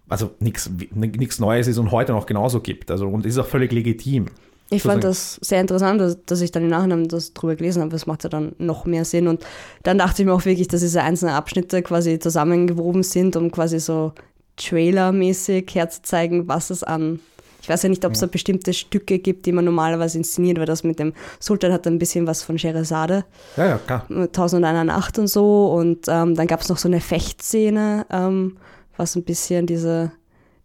also 0.09 0.31
nichts 0.39 1.39
Neues 1.39 1.67
ist 1.67 1.77
und 1.77 1.91
heute 1.91 2.13
noch 2.13 2.25
genauso 2.25 2.59
gibt. 2.59 2.89
Also 2.89 3.07
und 3.07 3.25
ist 3.25 3.37
auch 3.37 3.45
völlig 3.45 3.71
legitim. 3.71 4.25
Ich 4.73 4.83
fand 4.83 5.03
das 5.03 5.35
sehr 5.41 5.59
interessant, 5.59 5.99
dass, 5.99 6.23
dass, 6.25 6.39
ich 6.39 6.51
dann 6.51 6.63
im 6.63 6.69
Nachhinein 6.69 7.07
das 7.09 7.33
drüber 7.33 7.55
gelesen 7.55 7.81
habe. 7.81 7.91
Das 7.91 8.05
macht 8.05 8.23
ja 8.23 8.29
dann 8.29 8.55
noch 8.57 8.85
mehr 8.85 9.03
Sinn. 9.03 9.27
Und 9.27 9.45
dann 9.83 9.97
dachte 9.97 10.21
ich 10.21 10.25
mir 10.25 10.33
auch 10.33 10.45
wirklich, 10.45 10.69
dass 10.69 10.79
diese 10.79 11.01
einzelnen 11.01 11.33
Abschnitte 11.33 11.81
quasi 11.81 12.19
zusammengewoben 12.19 13.03
sind, 13.03 13.35
um 13.35 13.51
quasi 13.51 13.81
so 13.81 14.13
Trailer-mäßig 14.55 15.69
herzuzeigen, 15.75 16.47
was 16.47 16.69
es 16.69 16.83
an. 16.83 17.19
Ich 17.61 17.67
weiß 17.67 17.83
ja 17.83 17.89
nicht, 17.89 18.05
ob 18.05 18.13
es 18.13 18.21
da 18.21 18.27
bestimmte 18.27 18.73
Stücke 18.73 19.19
gibt, 19.19 19.45
die 19.45 19.51
man 19.51 19.65
normalerweise 19.65 20.17
inszeniert, 20.17 20.57
weil 20.57 20.65
das 20.65 20.83
mit 20.83 20.99
dem 20.99 21.13
Sultan 21.39 21.73
hat 21.73 21.85
ein 21.85 21.99
bisschen 21.99 22.25
was 22.25 22.41
von 22.41 22.57
Sherazade. 22.57 23.25
Ja, 23.57 23.67
ja, 23.67 23.77
klar. 23.77 24.07
Tausend 24.31 24.61
und 24.61 24.65
einer 24.65 24.85
Nacht 24.85 25.19
und 25.19 25.27
so. 25.27 25.67
Und 25.67 26.07
ähm, 26.07 26.33
dann 26.35 26.47
gab 26.47 26.61
es 26.61 26.69
noch 26.69 26.77
so 26.77 26.87
eine 26.87 27.01
Fechtszene, 27.01 28.05
ähm, 28.09 28.57
was 28.95 29.15
ein 29.15 29.23
bisschen 29.23 29.67
diese, 29.67 30.13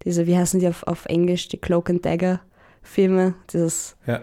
diese, 0.04 0.26
wie 0.28 0.36
heißen 0.36 0.60
die 0.60 0.68
auf, 0.68 0.84
auf 0.84 1.06
Englisch, 1.06 1.48
die 1.48 1.58
Cloak 1.58 1.90
and 1.90 2.06
Dagger 2.06 2.40
Filme, 2.86 3.34
dieses, 3.52 3.96
ja. 4.06 4.22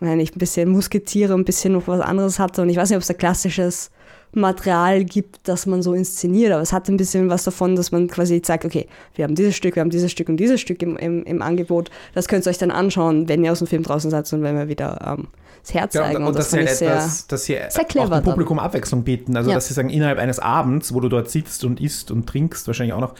meine 0.00 0.22
ich, 0.22 0.34
ein 0.34 0.38
bisschen 0.38 0.68
Musketiere, 0.70 1.34
ein 1.34 1.44
bisschen 1.44 1.74
noch 1.74 1.86
was 1.86 2.00
anderes 2.00 2.38
hatte. 2.38 2.62
Und 2.62 2.68
ich 2.68 2.76
weiß 2.76 2.90
nicht, 2.90 2.96
ob 2.96 3.02
es 3.02 3.08
da 3.08 3.14
klassisches 3.14 3.90
Material 4.32 5.04
gibt, 5.04 5.48
das 5.48 5.66
man 5.66 5.82
so 5.82 5.92
inszeniert, 5.92 6.52
aber 6.52 6.62
es 6.62 6.72
hat 6.72 6.88
ein 6.88 6.96
bisschen 6.96 7.28
was 7.30 7.42
davon, 7.42 7.74
dass 7.74 7.90
man 7.90 8.06
quasi 8.06 8.40
sagt, 8.44 8.64
okay, 8.64 8.86
wir 9.14 9.24
haben 9.24 9.34
dieses 9.34 9.56
Stück, 9.56 9.74
wir 9.74 9.80
haben 9.80 9.90
dieses 9.90 10.12
Stück 10.12 10.28
und 10.28 10.36
dieses 10.36 10.60
Stück 10.60 10.82
im, 10.82 10.96
im, 10.96 11.24
im 11.24 11.42
Angebot. 11.42 11.90
Das 12.14 12.28
könnt 12.28 12.46
ihr 12.46 12.50
euch 12.50 12.58
dann 12.58 12.70
anschauen, 12.70 13.28
wenn 13.28 13.42
ihr 13.42 13.50
aus 13.50 13.58
dem 13.58 13.66
Film 13.66 13.82
draußen 13.82 14.10
seid 14.10 14.32
und 14.32 14.42
wenn 14.42 14.56
wir 14.56 14.68
wieder 14.68 15.16
ähm, 15.18 15.28
das 15.62 15.74
Herz 15.74 15.94
ja, 15.94 16.02
zeigen. 16.02 16.22
Und, 16.22 16.28
und, 16.28 16.38
das, 16.38 16.50
das 16.50 16.60
ist 16.60 16.80
ja 16.80 16.90
etwas, 16.90 17.26
dass 17.26 17.44
sie 17.44 17.58
sehr 17.68 18.02
auch 18.02 18.08
dem 18.08 18.22
Publikum 18.22 18.58
dann. 18.58 18.66
Abwechslung 18.66 19.02
bieten. 19.02 19.36
Also, 19.36 19.50
ja. 19.50 19.56
dass 19.56 19.66
sie 19.66 19.74
sagen, 19.74 19.90
innerhalb 19.90 20.18
eines 20.18 20.38
Abends, 20.38 20.94
wo 20.94 21.00
du 21.00 21.08
dort 21.08 21.28
sitzt 21.28 21.64
und 21.64 21.80
isst 21.80 22.12
und 22.12 22.28
trinkst, 22.28 22.68
wahrscheinlich 22.68 22.94
auch 22.94 23.00
noch, 23.00 23.14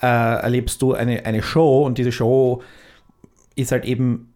äh, 0.00 0.06
erlebst 0.06 0.80
du 0.80 0.94
eine, 0.94 1.26
eine 1.26 1.42
Show 1.42 1.84
und 1.84 1.98
diese 1.98 2.10
Show 2.10 2.62
ist 3.56 3.72
halt 3.72 3.84
eben 3.84 4.34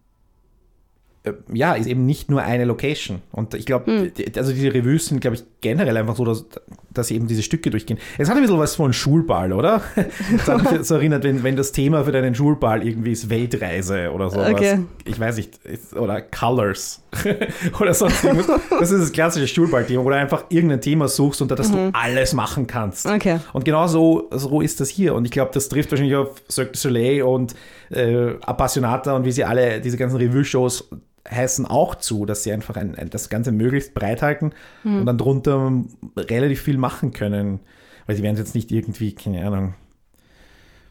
äh, 1.23 1.33
ja, 1.53 1.73
ist 1.73 1.87
eben 1.87 2.05
nicht 2.05 2.29
nur 2.29 2.41
eine 2.41 2.65
Location. 2.65 3.21
Und 3.31 3.53
ich 3.53 3.65
glaube, 3.65 3.91
hm. 3.91 4.11
also 4.35 4.53
diese 4.53 4.73
Revues 4.73 5.07
sind, 5.07 5.19
glaube 5.19 5.35
ich, 5.35 5.43
generell 5.61 5.97
einfach 5.97 6.15
so, 6.15 6.25
dass, 6.25 6.45
dass 6.91 7.07
sie 7.07 7.15
eben 7.15 7.27
diese 7.27 7.43
Stücke 7.43 7.69
durchgehen. 7.69 7.99
Es 8.17 8.29
hat 8.29 8.37
ein 8.37 8.41
bisschen 8.41 8.59
was 8.59 8.75
von 8.75 8.93
Schulball, 8.93 9.53
oder? 9.53 9.81
Das 10.31 10.47
hat 10.47 10.71
mich 10.71 10.83
so 10.83 10.95
erinnert, 10.95 11.23
wenn, 11.23 11.43
wenn 11.43 11.55
das 11.55 11.71
Thema 11.71 12.03
für 12.03 12.11
deinen 12.11 12.35
Schulball 12.35 12.85
irgendwie 12.85 13.11
ist 13.11 13.29
Weltreise 13.29 14.11
oder 14.11 14.29
sowas. 14.29 14.51
Okay. 14.51 14.79
Ich 15.05 15.19
weiß 15.19 15.37
nicht, 15.37 15.59
oder 15.95 16.21
Colors 16.21 17.01
oder 17.79 17.93
sonst 17.93 18.23
irgendwas. 18.23 18.59
Das 18.69 18.91
ist 18.91 19.01
das 19.01 19.11
klassische 19.11 19.47
Schulball-Thema, 19.47 20.03
wo 20.03 20.09
du 20.09 20.15
einfach 20.15 20.45
irgendein 20.49 20.81
Thema 20.81 21.07
suchst, 21.07 21.41
unter 21.41 21.55
das 21.55 21.69
mhm. 21.69 21.73
du 21.73 21.89
alles 21.93 22.33
machen 22.33 22.67
kannst. 22.67 23.05
Okay. 23.05 23.39
Und 23.53 23.65
genau 23.65 23.87
so, 23.87 24.29
so 24.31 24.61
ist 24.61 24.79
das 24.79 24.89
hier. 24.89 25.15
Und 25.15 25.25
ich 25.25 25.31
glaube, 25.31 25.51
das 25.53 25.69
trifft 25.69 25.91
wahrscheinlich 25.91 26.15
auf 26.15 26.41
Cirque 26.49 26.73
du 26.73 26.79
Soleil 26.79 27.23
und 27.23 27.55
äh, 27.89 28.35
Appassionata 28.41 29.15
und 29.15 29.25
wie 29.25 29.31
sie 29.31 29.43
alle, 29.43 29.81
diese 29.81 29.97
ganzen 29.97 30.17
Revue-Shows 30.17 30.89
heißen 31.29 31.65
auch 31.65 31.95
zu, 31.95 32.25
dass 32.25 32.43
sie 32.43 32.51
einfach 32.51 32.75
ein, 32.75 32.95
ein, 32.95 33.09
das 33.09 33.29
Ganze 33.29 33.51
möglichst 33.51 33.93
breit 33.93 34.21
halten 34.21 34.51
mhm. 34.83 34.99
und 34.99 35.05
dann 35.05 35.17
drunter 35.17 35.71
relativ 36.17 36.61
viel 36.61 36.77
machen 36.77 37.11
können. 37.11 37.59
Weil 38.07 38.15
sie 38.15 38.23
werden 38.23 38.37
jetzt 38.37 38.55
nicht 38.55 38.71
irgendwie, 38.71 39.13
keine 39.13 39.45
Ahnung, 39.45 39.75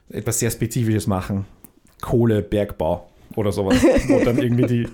etwas 0.09 0.39
sehr 0.39 0.51
Spezifisches 0.51 1.07
machen. 1.07 1.47
Kohlebergbau 2.01 3.09
oder 3.35 3.53
sowas, 3.53 3.83
wo 4.09 4.25
dann 4.25 4.39
irgendwie 4.43 4.67
die 4.67 4.89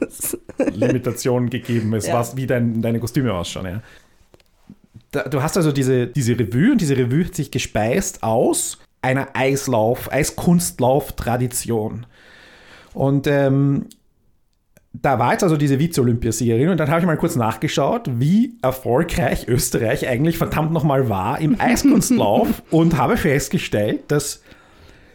Limitation 0.72 1.50
gegeben 1.50 1.92
ist, 1.94 2.08
ja. 2.08 2.14
was, 2.14 2.36
wie 2.36 2.46
dein, 2.46 2.80
deine 2.82 2.98
Kostüme 2.98 3.32
ausschauen. 3.32 3.66
Ja. 3.66 3.82
Da, 5.10 5.24
du 5.24 5.42
hast 5.42 5.56
also 5.56 5.70
diese, 5.70 6.06
diese 6.06 6.38
Revue 6.38 6.72
und 6.72 6.80
diese 6.80 6.96
Revue 6.96 7.26
hat 7.26 7.34
sich 7.34 7.50
gespeist 7.50 8.22
aus 8.22 8.78
einer 9.02 9.28
Eislauf, 9.34 10.10
Eiskunstlauf-Tradition. 10.10 12.06
Und 12.94 13.26
ähm, 13.26 13.86
da 15.02 15.18
war 15.18 15.32
jetzt 15.32 15.42
also 15.42 15.56
diese 15.56 15.78
Vize-Olympiasiegerin 15.78 16.68
und 16.68 16.78
dann 16.78 16.88
habe 16.88 17.00
ich 17.00 17.06
mal 17.06 17.16
kurz 17.16 17.34
nachgeschaut, 17.34 18.08
wie 18.12 18.56
erfolgreich 18.62 19.48
Österreich 19.48 20.06
eigentlich 20.08 20.38
verdammt 20.38 20.72
nochmal 20.72 21.08
war 21.08 21.40
im 21.40 21.60
Eiskunstlauf 21.60 22.62
und 22.70 22.96
habe 22.96 23.16
festgestellt, 23.16 24.02
dass 24.08 24.42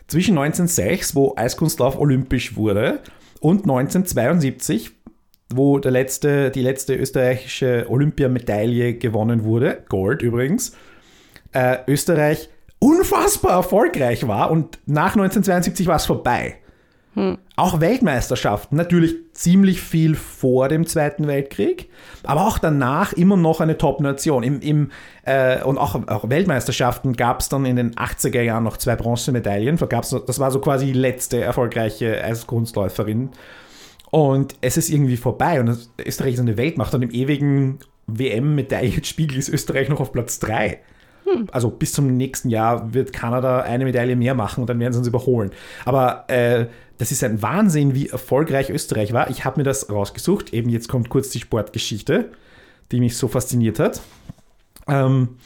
zwischen 0.07 0.37
1906, 0.37 1.15
wo 1.15 1.33
Eiskunstlauf 1.37 1.97
olympisch 1.97 2.55
wurde, 2.55 2.99
und 3.39 3.61
1972, 3.61 4.91
wo 5.53 5.79
der 5.79 5.91
letzte, 5.91 6.51
die 6.51 6.61
letzte 6.61 6.95
österreichische 6.95 7.85
Olympiamedaille 7.87 8.95
gewonnen 8.95 9.45
wurde, 9.45 9.83
Gold 9.87 10.21
übrigens, 10.21 10.73
äh, 11.53 11.77
Österreich 11.87 12.49
unfassbar 12.79 13.53
erfolgreich 13.53 14.27
war 14.27 14.51
und 14.51 14.79
nach 14.85 15.15
1972 15.15 15.87
war 15.87 15.95
es 15.95 16.05
vorbei. 16.05 16.57
Hm. 17.15 17.37
Auch 17.55 17.79
Weltmeisterschaften, 17.79 18.75
natürlich 18.77 19.15
ziemlich 19.33 19.81
viel 19.81 20.15
vor 20.15 20.69
dem 20.69 20.85
Zweiten 20.85 21.27
Weltkrieg, 21.27 21.89
aber 22.23 22.45
auch 22.45 22.59
danach 22.59 23.13
immer 23.13 23.35
noch 23.35 23.61
eine 23.61 23.77
Top-Nation. 23.77 24.43
Im, 24.43 24.61
im, 24.61 24.91
äh, 25.23 25.63
und 25.63 25.77
auch, 25.77 26.07
auch 26.07 26.29
Weltmeisterschaften 26.29 27.13
gab 27.13 27.39
es 27.39 27.49
dann 27.49 27.65
in 27.65 27.75
den 27.75 27.95
80er 27.95 28.41
Jahren 28.41 28.63
noch 28.63 28.77
zwei 28.77 28.95
Bronzemedaillen. 28.95 29.77
Das 29.77 30.39
war 30.39 30.51
so 30.51 30.59
quasi 30.59 30.85
die 30.85 30.93
letzte 30.93 31.41
erfolgreiche 31.41 32.23
Eiskunstläuferin. 32.23 33.29
Und 34.11 34.55
es 34.61 34.77
ist 34.77 34.89
irgendwie 34.89 35.17
vorbei 35.17 35.59
und 35.59 35.89
Österreich 36.03 36.35
ist 36.35 36.39
eine 36.39 36.57
Weltmacht 36.57 36.93
und 36.93 37.01
im 37.01 37.11
ewigen 37.11 37.79
WM-Medaillenspiegel 38.07 39.37
ist 39.37 39.49
Österreich 39.49 39.89
noch 39.89 39.99
auf 39.99 40.11
Platz 40.11 40.39
3. 40.39 40.79
Hm. 41.25 41.47
Also 41.51 41.69
bis 41.69 41.93
zum 41.93 42.17
nächsten 42.17 42.49
Jahr 42.49 42.93
wird 42.93 43.13
Kanada 43.13 43.61
eine 43.61 43.85
Medaille 43.85 44.15
mehr 44.15 44.33
machen 44.33 44.61
und 44.61 44.69
dann 44.69 44.79
werden 44.79 44.93
sie 44.93 44.99
uns 44.99 45.07
überholen. 45.07 45.51
Aber 45.85 46.25
äh, 46.27 46.67
das 46.99 47.13
ist 47.13 47.23
ein 47.23 47.41
Wahnsinn, 47.41 47.95
wie 47.95 48.09
erfolgreich 48.09 48.69
Österreich 48.69 49.13
war. 49.13 49.29
Ich 49.29 49.45
habe 49.45 49.61
mir 49.61 49.63
das 49.63 49.89
rausgesucht. 49.89 50.53
Eben 50.53 50.69
jetzt 50.69 50.89
kommt 50.89 51.09
kurz 51.09 51.29
die 51.29 51.39
Sportgeschichte, 51.39 52.31
die 52.91 52.99
mich 52.99 53.15
so 53.15 53.29
fasziniert 53.29 53.79
hat. 53.79 54.01
Ähm, 54.85 55.37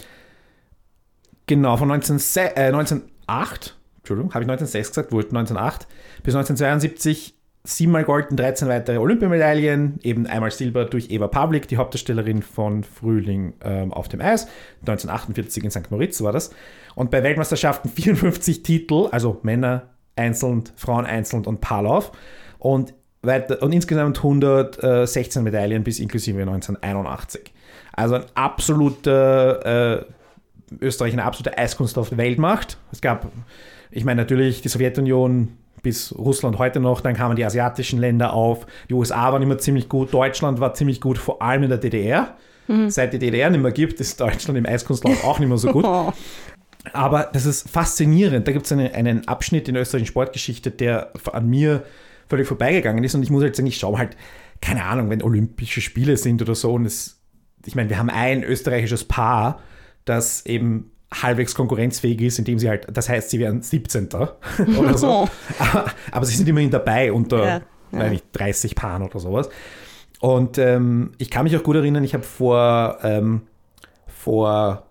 genau, 1.45 1.77
von 1.77 1.89
19, 1.89 2.17
äh, 2.35 2.71
1908, 2.71 3.77
Entschuldigung, 3.99 4.33
habe 4.33 4.43
ich 4.43 4.49
1906 4.49 4.89
gesagt, 4.89 5.11
wurde 5.11 5.27
1908, 5.27 5.87
bis 6.23 6.33
1972 6.33 7.35
siebenmal 7.63 8.03
Gold 8.03 8.31
und 8.31 8.37
13 8.37 8.67
weitere 8.67 8.97
Olympiamedaillen, 8.97 9.99
eben 10.01 10.25
einmal 10.25 10.49
Silber 10.49 10.85
durch 10.85 11.11
Eva 11.11 11.27
Pavlik, 11.27 11.67
die 11.67 11.77
Hauptdarstellerin 11.77 12.41
von 12.41 12.83
Frühling 12.83 13.53
ähm, 13.63 13.93
auf 13.93 14.09
dem 14.09 14.21
Eis, 14.21 14.47
1948 14.81 15.63
in 15.63 15.71
St. 15.71 15.91
Moritz 15.91 16.19
war 16.23 16.31
das. 16.31 16.49
Und 16.95 17.11
bei 17.11 17.21
Weltmeisterschaften 17.21 17.89
54 17.95 18.63
Titel, 18.63 19.07
also 19.11 19.39
Männer 19.43 19.92
einzeln, 20.15 20.63
Frauen 20.76 21.06
einzeln 21.06 21.45
und 21.45 21.62
Paarlauf. 21.62 22.12
Und, 22.60 22.93
weiter, 23.21 23.62
und 23.62 23.71
insgesamt 23.71 24.17
116 24.17 25.43
Medaillen 25.43 25.84
bis 25.84 25.99
inklusive 25.99 26.39
1981. 26.39 27.54
Also 27.93 28.15
ein 28.15 28.26
absoluter, 28.36 30.02
äh, 30.02 30.06
Österreich 30.82 31.13
eine 31.13 31.23
absolute 31.23 31.58
Eiskunstlauf-Weltmacht. 31.58 32.78
Es 32.91 33.02
gab, 33.02 33.28
ich 33.91 34.06
meine 34.06 34.21
natürlich 34.21 34.62
die 34.62 34.69
Sowjetunion 34.69 35.58
bis 35.84 36.17
Russland 36.17 36.58
heute 36.58 36.80
noch, 36.80 37.02
dann 37.02 37.13
kamen 37.13 37.36
die 37.36 37.45
asiatischen 37.45 37.99
Länder 37.99 38.34
auf, 38.34 38.65
die 38.89 38.93
USA 38.93 39.32
waren 39.32 39.41
immer 39.41 39.58
ziemlich 39.58 39.89
gut, 39.89 40.13
Deutschland 40.13 40.62
war 40.62 40.73
ziemlich 40.73 41.02
gut, 41.02 41.17
vor 41.17 41.41
allem 41.41 41.63
in 41.63 41.69
der 41.69 41.78
DDR. 41.78 42.36
Mhm. 42.67 42.89
Seit 42.89 43.12
die 43.12 43.19
DDR 43.19 43.49
nicht 43.49 43.62
mehr 43.62 43.73
gibt, 43.73 43.99
ist 43.99 44.19
Deutschland 44.19 44.58
im 44.58 44.65
Eiskunstlauf 44.65 45.23
auch 45.26 45.39
nicht 45.39 45.49
mehr 45.49 45.58
so 45.58 45.71
gut. 45.71 45.86
Aber 46.91 47.30
das 47.32 47.46
ist 47.46 47.69
faszinierend. 47.69 48.48
Da 48.48 48.52
gibt 48.52 48.65
es 48.65 48.72
eine, 48.72 48.93
einen 48.93 49.28
Abschnitt 49.28 49.67
in 49.67 49.76
der 49.76 49.84
österreichischen 49.84 50.12
Sportgeschichte, 50.12 50.69
der 50.69 51.13
an 51.32 51.50
mir 51.50 51.84
völlig 52.28 52.48
vorbeigegangen 52.48 53.04
ist. 53.04 53.15
Und 53.15 53.24
ich 53.24 53.30
muss 53.30 53.43
halt 53.43 53.56
sagen, 53.56 53.67
ich 53.67 53.78
schaue 53.78 53.98
halt, 53.98 54.17
keine 54.62 54.84
Ahnung, 54.84 55.10
wenn 55.10 55.22
Olympische 55.22 55.82
Spiele 55.82 56.17
sind 56.17 56.41
oder 56.41 56.56
so. 56.56 56.74
Und 56.74 56.86
es, 56.86 57.22
ich 57.65 57.76
meine, 57.76 57.89
wir 57.89 57.98
haben 57.98 58.10
ein 58.10 58.43
österreichisches 58.43 59.06
Paar, 59.06 59.62
das 60.04 60.46
eben 60.46 60.91
halbwegs 61.13 61.54
konkurrenzfähig 61.56 62.19
ist, 62.22 62.39
indem 62.39 62.60
sie 62.60 62.69
halt, 62.69 62.88
das 62.91 63.08
heißt, 63.08 63.30
sie 63.30 63.39
wären 63.39 63.62
17. 63.62 64.10
oder 64.78 64.98
so. 64.98 65.30
aber, 65.60 65.86
aber, 66.12 66.26
sie 66.26 66.36
sind 66.36 66.50
immerhin 66.50 66.72
dabei 66.72 67.13
unter 67.13 67.46
ja, 67.46 67.62
ja. 67.91 68.10
Nicht, 68.10 68.26
30 68.34 68.76
Paaren 68.76 69.04
oder 69.04 69.19
sowas. 69.19 69.50
Und 70.19 70.58
ähm, 70.58 71.12
ich 71.17 71.30
kann 71.30 71.43
mich 71.43 71.56
auch 71.56 71.63
gut 71.63 71.76
erinnern, 71.76 72.04
ich 72.04 72.13
habe 72.13 72.24
vor, 72.24 72.98
ähm, 73.04 73.41
vor 74.08 74.88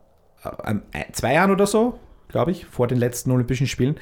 zwei 1.12 1.34
Jahren 1.34 1.50
oder 1.50 1.66
so, 1.66 1.98
glaube 2.28 2.50
ich, 2.50 2.66
vor 2.66 2.86
den 2.86 2.98
letzten 2.98 3.30
Olympischen 3.30 3.66
Spielen, 3.66 3.96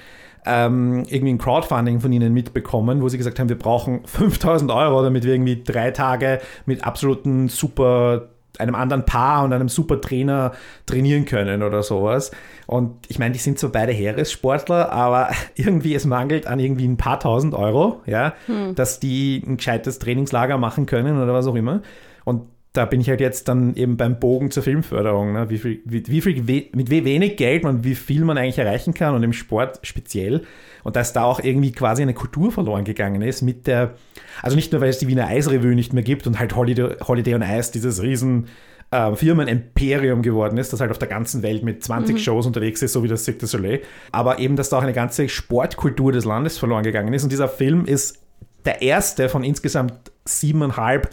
ähm, 0.47 1.05
irgendwie 1.09 1.35
ein 1.35 1.39
Crowdfunding 1.39 2.01
von 2.01 2.13
ihnen 2.13 2.33
mitbekommen, 2.33 3.03
wo 3.03 3.09
sie 3.09 3.19
gesagt 3.19 3.39
haben, 3.39 3.49
wir 3.49 3.59
brauchen 3.59 4.03
5000 4.07 4.71
Euro, 4.71 5.03
damit 5.03 5.25
wir 5.25 5.33
irgendwie 5.33 5.63
drei 5.63 5.91
Tage 5.91 6.41
mit 6.67 6.85
absoluten 6.85 7.49
super 7.49 8.29
einem 8.59 8.75
anderen 8.75 9.07
Paar 9.07 9.45
und 9.45 9.53
einem 9.53 9.69
super 9.69 10.01
Trainer 10.01 10.53
trainieren 10.85 11.25
können 11.25 11.63
oder 11.63 11.83
sowas. 11.83 12.31
Und 12.67 12.97
ich 13.09 13.19
meine, 13.19 13.33
die 13.33 13.39
sind 13.39 13.59
zwar 13.59 13.71
beide 13.71 13.93
Heeressportler, 13.93 14.93
aber 14.93 15.31
irgendwie 15.55 15.95
es 15.95 16.05
mangelt 16.05 16.47
an 16.47 16.59
irgendwie 16.59 16.87
ein 16.87 16.97
paar 16.97 17.21
tausend 17.21 17.55
Euro, 17.55 18.01
ja, 18.07 18.35
hm. 18.47 18.75
dass 18.75 19.01
die 19.01 19.43
ein 19.47 19.57
gescheites 19.57 19.99
Trainingslager 19.99 20.59
machen 20.59 20.87
können 20.87 21.23
oder 21.23 21.33
was 21.33 21.47
auch 21.47 21.55
immer. 21.55 21.83
Und 22.25 22.43
da 22.73 22.85
bin 22.85 23.01
ich 23.01 23.09
halt 23.09 23.21
jetzt 23.21 23.49
dann 23.49 23.75
eben 23.75 23.97
beim 23.97 24.21
Bogen 24.21 24.51
zur 24.51 24.63
Filmförderung. 24.63 25.33
Ne? 25.33 25.51
Wie 25.51 25.59
viel, 25.59 25.81
wie, 25.85 26.07
wie 26.07 26.21
viel, 26.21 26.69
mit 26.73 26.91
wie 26.91 27.05
wenig 27.05 27.37
Geld 27.37 27.65
man 27.65 27.83
wie 27.83 27.97
viel 27.97 28.25
man 28.25 28.39
eigentlich 28.39 28.59
erreichen 28.59 28.95
kann 28.95 29.15
und 29.15 29.23
im 29.25 29.33
Sport 29.33 29.81
speziell. 29.83 30.43
Und 30.85 30.97
dass 30.97 31.13
da 31.13 31.25
auch 31.25 31.41
irgendwie 31.41 31.73
quasi 31.73 32.03
eine 32.03 32.15
Kultur 32.15 32.53
verloren 32.53 32.85
gegangen 32.85 33.23
ist 33.23 33.43
mit 33.43 33.67
der, 33.67 33.95
also 34.41 34.55
nicht 34.55 34.73
nur, 34.73 34.81
weil 34.81 34.89
es 34.89 34.99
die 34.99 35.09
Wiener 35.09 35.27
Eisrevue 35.27 35.75
nicht 35.75 35.93
mehr 35.93 36.05
gibt 36.05 36.27
und 36.27 36.39
halt 36.39 36.55
Holiday, 36.55 36.97
Holiday 37.07 37.35
on 37.35 37.43
Ice 37.43 37.73
dieses 37.73 38.03
riesen 38.03 38.47
äh, 38.93 39.15
Firmen-Imperium 39.15 40.23
geworden 40.23 40.57
ist, 40.57 40.73
das 40.73 40.81
halt 40.81 40.93
auf 40.93 40.99
der 40.99 41.09
ganzen 41.09 41.43
Welt 41.43 41.65
mit 41.65 41.83
20 41.83 42.15
mhm. 42.15 42.19
Shows 42.21 42.47
unterwegs 42.47 42.83
ist, 42.83 42.93
so 42.93 43.03
wie 43.03 43.09
das 43.09 43.25
Cirque 43.25 43.41
du 43.41 43.47
Soleil. 43.47 43.83
Aber 44.13 44.39
eben, 44.39 44.55
dass 44.55 44.69
da 44.69 44.79
auch 44.79 44.83
eine 44.83 44.93
ganze 44.93 45.29
Sportkultur 45.29 46.13
des 46.13 46.25
Landes 46.25 46.57
verloren 46.57 46.85
gegangen 46.85 47.13
ist. 47.13 47.25
Und 47.25 47.33
dieser 47.33 47.49
Film 47.49 47.85
ist 47.85 48.21
der 48.65 48.81
erste 48.81 49.29
von 49.29 49.43
insgesamt 49.43 49.95
siebeneinhalb 50.25 51.11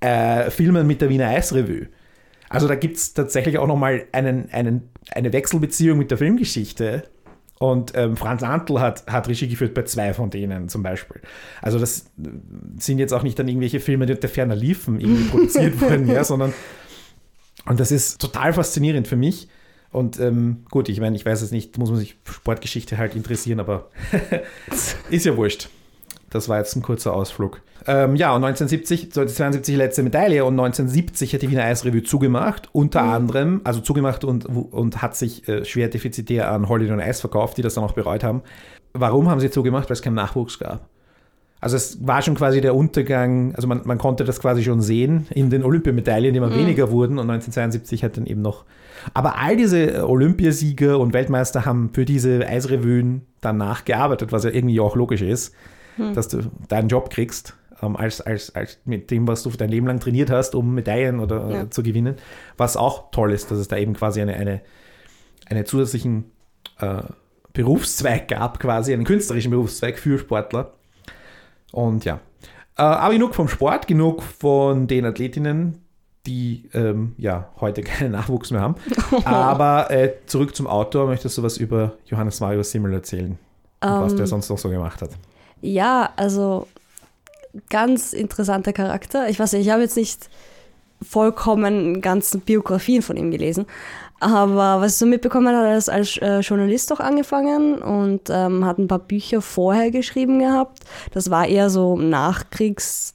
äh, 0.00 0.50
Filmen 0.50 0.86
mit 0.86 1.00
der 1.00 1.08
Wiener 1.08 1.28
Eisrevue. 1.28 1.88
Also 2.48 2.66
da 2.66 2.74
gibt 2.74 2.96
es 2.96 3.14
tatsächlich 3.14 3.58
auch 3.58 3.66
nochmal 3.66 4.04
einen, 4.12 4.50
einen, 4.50 4.90
eine 5.12 5.32
Wechselbeziehung 5.32 5.98
mit 5.98 6.10
der 6.10 6.18
Filmgeschichte. 6.18 7.04
Und 7.58 7.92
ähm, 7.94 8.16
Franz 8.16 8.42
Antl 8.42 8.80
hat, 8.80 9.06
hat 9.06 9.28
Regie 9.28 9.46
geführt 9.46 9.74
bei 9.74 9.82
zwei 9.82 10.14
von 10.14 10.30
denen 10.30 10.68
zum 10.68 10.82
Beispiel. 10.82 11.20
Also 11.60 11.78
das 11.78 12.10
sind 12.78 12.98
jetzt 12.98 13.12
auch 13.12 13.22
nicht 13.22 13.38
dann 13.38 13.48
irgendwelche 13.48 13.80
Filme, 13.80 14.06
die 14.06 14.14
unter 14.14 14.28
ferner 14.28 14.56
liefen, 14.56 14.98
irgendwie 14.98 15.24
produziert 15.30 15.80
wurden, 15.80 16.08
ja, 16.08 16.24
sondern 16.24 16.54
und 17.66 17.78
das 17.78 17.92
ist 17.92 18.20
total 18.20 18.52
faszinierend 18.52 19.06
für 19.06 19.16
mich. 19.16 19.48
Und 19.92 20.18
ähm, 20.20 20.64
gut, 20.70 20.88
ich 20.88 21.00
meine, 21.00 21.16
ich 21.16 21.26
weiß 21.26 21.42
es 21.42 21.50
nicht, 21.50 21.76
muss 21.76 21.90
man 21.90 21.98
sich 21.98 22.16
Sportgeschichte 22.24 22.96
halt 22.96 23.14
interessieren, 23.14 23.60
aber 23.60 23.90
ist 25.10 25.26
ja 25.26 25.36
wurscht. 25.36 25.68
Das 26.30 26.48
war 26.48 26.58
jetzt 26.58 26.76
ein 26.76 26.82
kurzer 26.82 27.12
Ausflug. 27.12 27.60
Ähm, 27.86 28.14
ja, 28.14 28.28
und 28.30 28.44
1970, 28.44 29.04
1972 29.06 29.76
letzte 29.76 30.02
Medaille 30.02 30.44
und 30.44 30.52
1970 30.52 31.34
hat 31.34 31.42
die 31.42 31.50
Wiener 31.50 31.64
Eisrevue 31.64 32.02
zugemacht, 32.02 32.68
unter 32.72 33.02
mhm. 33.02 33.10
anderem, 33.10 33.60
also 33.64 33.80
zugemacht 33.80 34.24
und, 34.24 34.46
und 34.46 35.02
hat 35.02 35.16
sich 35.16 35.48
äh, 35.48 35.64
schwer 35.64 35.88
defizitär 35.88 36.50
an 36.52 36.68
Holiday 36.68 36.92
on 36.92 37.00
Ice 37.00 37.20
verkauft, 37.20 37.56
die 37.56 37.62
das 37.62 37.74
dann 37.74 37.84
auch 37.84 37.92
bereut 37.92 38.22
haben. 38.22 38.42
Warum 38.92 39.28
haben 39.28 39.40
sie 39.40 39.50
zugemacht? 39.50 39.88
Weil 39.88 39.94
es 39.94 40.02
keinen 40.02 40.14
Nachwuchs 40.14 40.58
gab. 40.58 40.88
Also 41.60 41.76
es 41.76 42.06
war 42.06 42.22
schon 42.22 42.36
quasi 42.36 42.60
der 42.60 42.74
Untergang, 42.74 43.54
also 43.54 43.68
man, 43.68 43.82
man 43.84 43.98
konnte 43.98 44.24
das 44.24 44.40
quasi 44.40 44.62
schon 44.62 44.80
sehen 44.80 45.26
in 45.30 45.50
den 45.50 45.62
Olympiamedaillen, 45.62 46.32
die 46.32 46.38
immer 46.38 46.48
mhm. 46.48 46.58
weniger 46.58 46.90
wurden 46.90 47.18
und 47.18 47.28
1972 47.30 48.02
hat 48.02 48.16
dann 48.16 48.26
eben 48.26 48.40
noch. 48.40 48.64
Aber 49.14 49.38
all 49.38 49.56
diese 49.56 50.08
Olympiasieger 50.08 50.98
und 50.98 51.12
Weltmeister 51.12 51.66
haben 51.66 51.90
für 51.92 52.04
diese 52.04 52.46
Eisrevuen 52.46 53.22
danach 53.40 53.84
gearbeitet, 53.84 54.32
was 54.32 54.44
ja 54.44 54.50
irgendwie 54.50 54.80
auch 54.80 54.96
logisch 54.96 55.22
ist, 55.22 55.54
mhm. 55.96 56.14
dass 56.14 56.28
du 56.28 56.50
deinen 56.68 56.88
Job 56.88 57.10
kriegst 57.10 57.54
ähm, 57.82 57.96
als, 57.96 58.20
als, 58.20 58.54
als 58.54 58.78
mit 58.84 59.10
dem, 59.10 59.26
was 59.26 59.42
du 59.42 59.50
dein 59.50 59.70
Leben 59.70 59.86
lang 59.86 60.00
trainiert 60.00 60.30
hast, 60.30 60.54
um 60.54 60.74
Medaillen 60.74 61.20
oder 61.20 61.50
ja. 61.50 61.62
äh, 61.62 61.70
zu 61.70 61.82
gewinnen. 61.82 62.16
Was 62.56 62.76
auch 62.76 63.10
toll 63.10 63.32
ist, 63.32 63.50
dass 63.50 63.58
es 63.58 63.68
da 63.68 63.76
eben 63.76 63.94
quasi 63.94 64.20
eine, 64.20 64.34
eine, 64.34 64.60
einen 65.46 65.66
zusätzlichen 65.66 66.30
äh, 66.78 67.02
Berufszweig 67.52 68.28
gab, 68.28 68.60
quasi 68.60 68.92
einen 68.92 69.04
künstlerischen 69.04 69.50
Berufszweig 69.50 69.98
für 69.98 70.18
Sportler. 70.18 70.72
Und 71.72 72.04
ja. 72.04 72.20
Äh, 72.76 72.82
aber 72.82 73.14
genug 73.14 73.34
vom 73.34 73.48
Sport, 73.48 73.86
genug 73.86 74.22
von 74.22 74.86
den 74.86 75.04
Athletinnen, 75.04 75.78
die 76.26 76.68
ähm, 76.74 77.14
ja 77.16 77.48
heute 77.60 77.82
keinen 77.82 78.12
Nachwuchs 78.12 78.50
mehr 78.50 78.60
haben. 78.60 78.74
Aber 79.24 79.90
äh, 79.90 80.12
zurück 80.26 80.54
zum 80.54 80.66
Autor, 80.66 81.06
möchtest 81.06 81.38
du 81.38 81.42
was 81.42 81.56
über 81.56 81.94
Johannes 82.06 82.40
Mario 82.40 82.62
Simmel 82.62 82.92
erzählen? 82.92 83.38
Um, 83.82 84.02
was 84.02 84.12
der 84.12 84.20
ähm, 84.20 84.26
sonst 84.26 84.50
noch 84.50 84.58
so 84.58 84.68
gemacht 84.68 85.00
hat? 85.00 85.10
Ja, 85.60 86.10
also 86.16 86.66
ganz 87.68 88.12
interessanter 88.12 88.72
Charakter. 88.72 89.28
Ich 89.28 89.38
weiß 89.38 89.52
nicht, 89.52 89.66
ich 89.66 89.72
habe 89.72 89.82
jetzt 89.82 89.96
nicht 89.96 90.30
vollkommen 91.02 92.00
ganzen 92.00 92.40
Biografien 92.40 93.02
von 93.02 93.16
ihm 93.16 93.30
gelesen, 93.30 93.66
aber 94.20 94.82
was 94.82 94.92
ich 94.92 94.98
so 94.98 95.06
mitbekommen 95.06 95.48
habe, 95.48 95.68
hat 95.68 95.88
er 95.88 95.94
als 95.94 96.18
äh, 96.18 96.40
Journalist 96.40 96.92
auch 96.92 97.00
angefangen 97.00 97.80
und 97.80 98.28
ähm, 98.28 98.66
hat 98.66 98.78
ein 98.78 98.86
paar 98.86 98.98
Bücher 98.98 99.40
vorher 99.40 99.90
geschrieben 99.90 100.38
gehabt. 100.38 100.80
Das 101.12 101.30
war 101.30 101.46
eher 101.46 101.70
so 101.70 101.96
Nachkriegs 101.96 103.14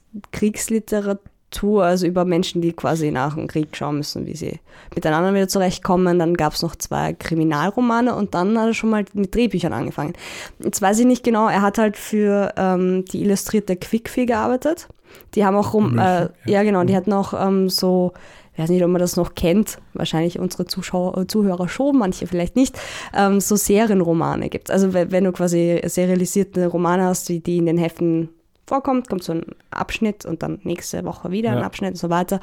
Kriegsliteratur, 1.50 1.84
also 1.84 2.06
über 2.06 2.24
Menschen, 2.24 2.60
die 2.60 2.72
quasi 2.72 3.10
nach 3.10 3.34
dem 3.34 3.46
Krieg 3.46 3.76
schauen 3.76 3.98
müssen, 3.98 4.26
wie 4.26 4.36
sie 4.36 4.60
miteinander 4.94 5.34
wieder 5.34 5.48
zurechtkommen. 5.48 6.18
Dann 6.18 6.34
gab 6.34 6.52
es 6.52 6.62
noch 6.62 6.76
zwei 6.76 7.12
Kriminalromane 7.12 8.14
und 8.14 8.34
dann 8.34 8.58
hat 8.58 8.68
er 8.68 8.74
schon 8.74 8.90
mal 8.90 9.04
mit 9.14 9.34
Drehbüchern 9.34 9.72
angefangen. 9.72 10.14
Jetzt 10.62 10.82
weiß 10.82 11.00
ich 11.00 11.06
nicht 11.06 11.24
genau, 11.24 11.48
er 11.48 11.62
hat 11.62 11.78
halt 11.78 11.96
für 11.96 12.52
ähm, 12.56 13.04
die 13.06 13.22
illustrierte 13.22 13.76
Quickfee 13.76 14.26
gearbeitet. 14.26 14.88
Die 15.34 15.44
haben 15.44 15.56
auch 15.56 15.72
rum, 15.72 15.98
äh, 15.98 16.28
ja 16.46 16.62
genau, 16.62 16.84
die 16.84 16.96
hatten 16.96 17.12
auch 17.12 17.32
ähm, 17.32 17.68
so 17.68 18.12
ich 18.52 18.62
weiß 18.62 18.70
nicht, 18.70 18.82
ob 18.82 18.90
man 18.90 19.02
das 19.02 19.16
noch 19.16 19.34
kennt, 19.34 19.76
wahrscheinlich 19.92 20.38
unsere 20.38 20.64
Zuschauer, 20.64 21.18
äh, 21.18 21.26
Zuhörer 21.26 21.68
schon, 21.68 21.98
manche 21.98 22.26
vielleicht 22.26 22.56
nicht, 22.56 22.78
ähm, 23.14 23.38
so 23.38 23.54
Serienromane 23.54 24.48
gibt. 24.48 24.70
Also 24.70 24.94
wenn 24.94 25.24
du 25.24 25.32
quasi 25.32 25.82
serialisierte 25.84 26.66
Romane 26.66 27.04
hast, 27.04 27.28
die, 27.28 27.42
die 27.42 27.58
in 27.58 27.66
den 27.66 27.76
Heften 27.76 28.30
vorkommt, 28.66 29.08
kommt 29.08 29.22
so 29.22 29.32
ein 29.32 29.44
Abschnitt 29.70 30.24
und 30.24 30.42
dann 30.42 30.60
nächste 30.62 31.04
Woche 31.04 31.30
wieder 31.30 31.50
ja. 31.50 31.58
ein 31.58 31.62
Abschnitt 31.62 31.92
und 31.92 31.98
so 31.98 32.10
weiter. 32.10 32.40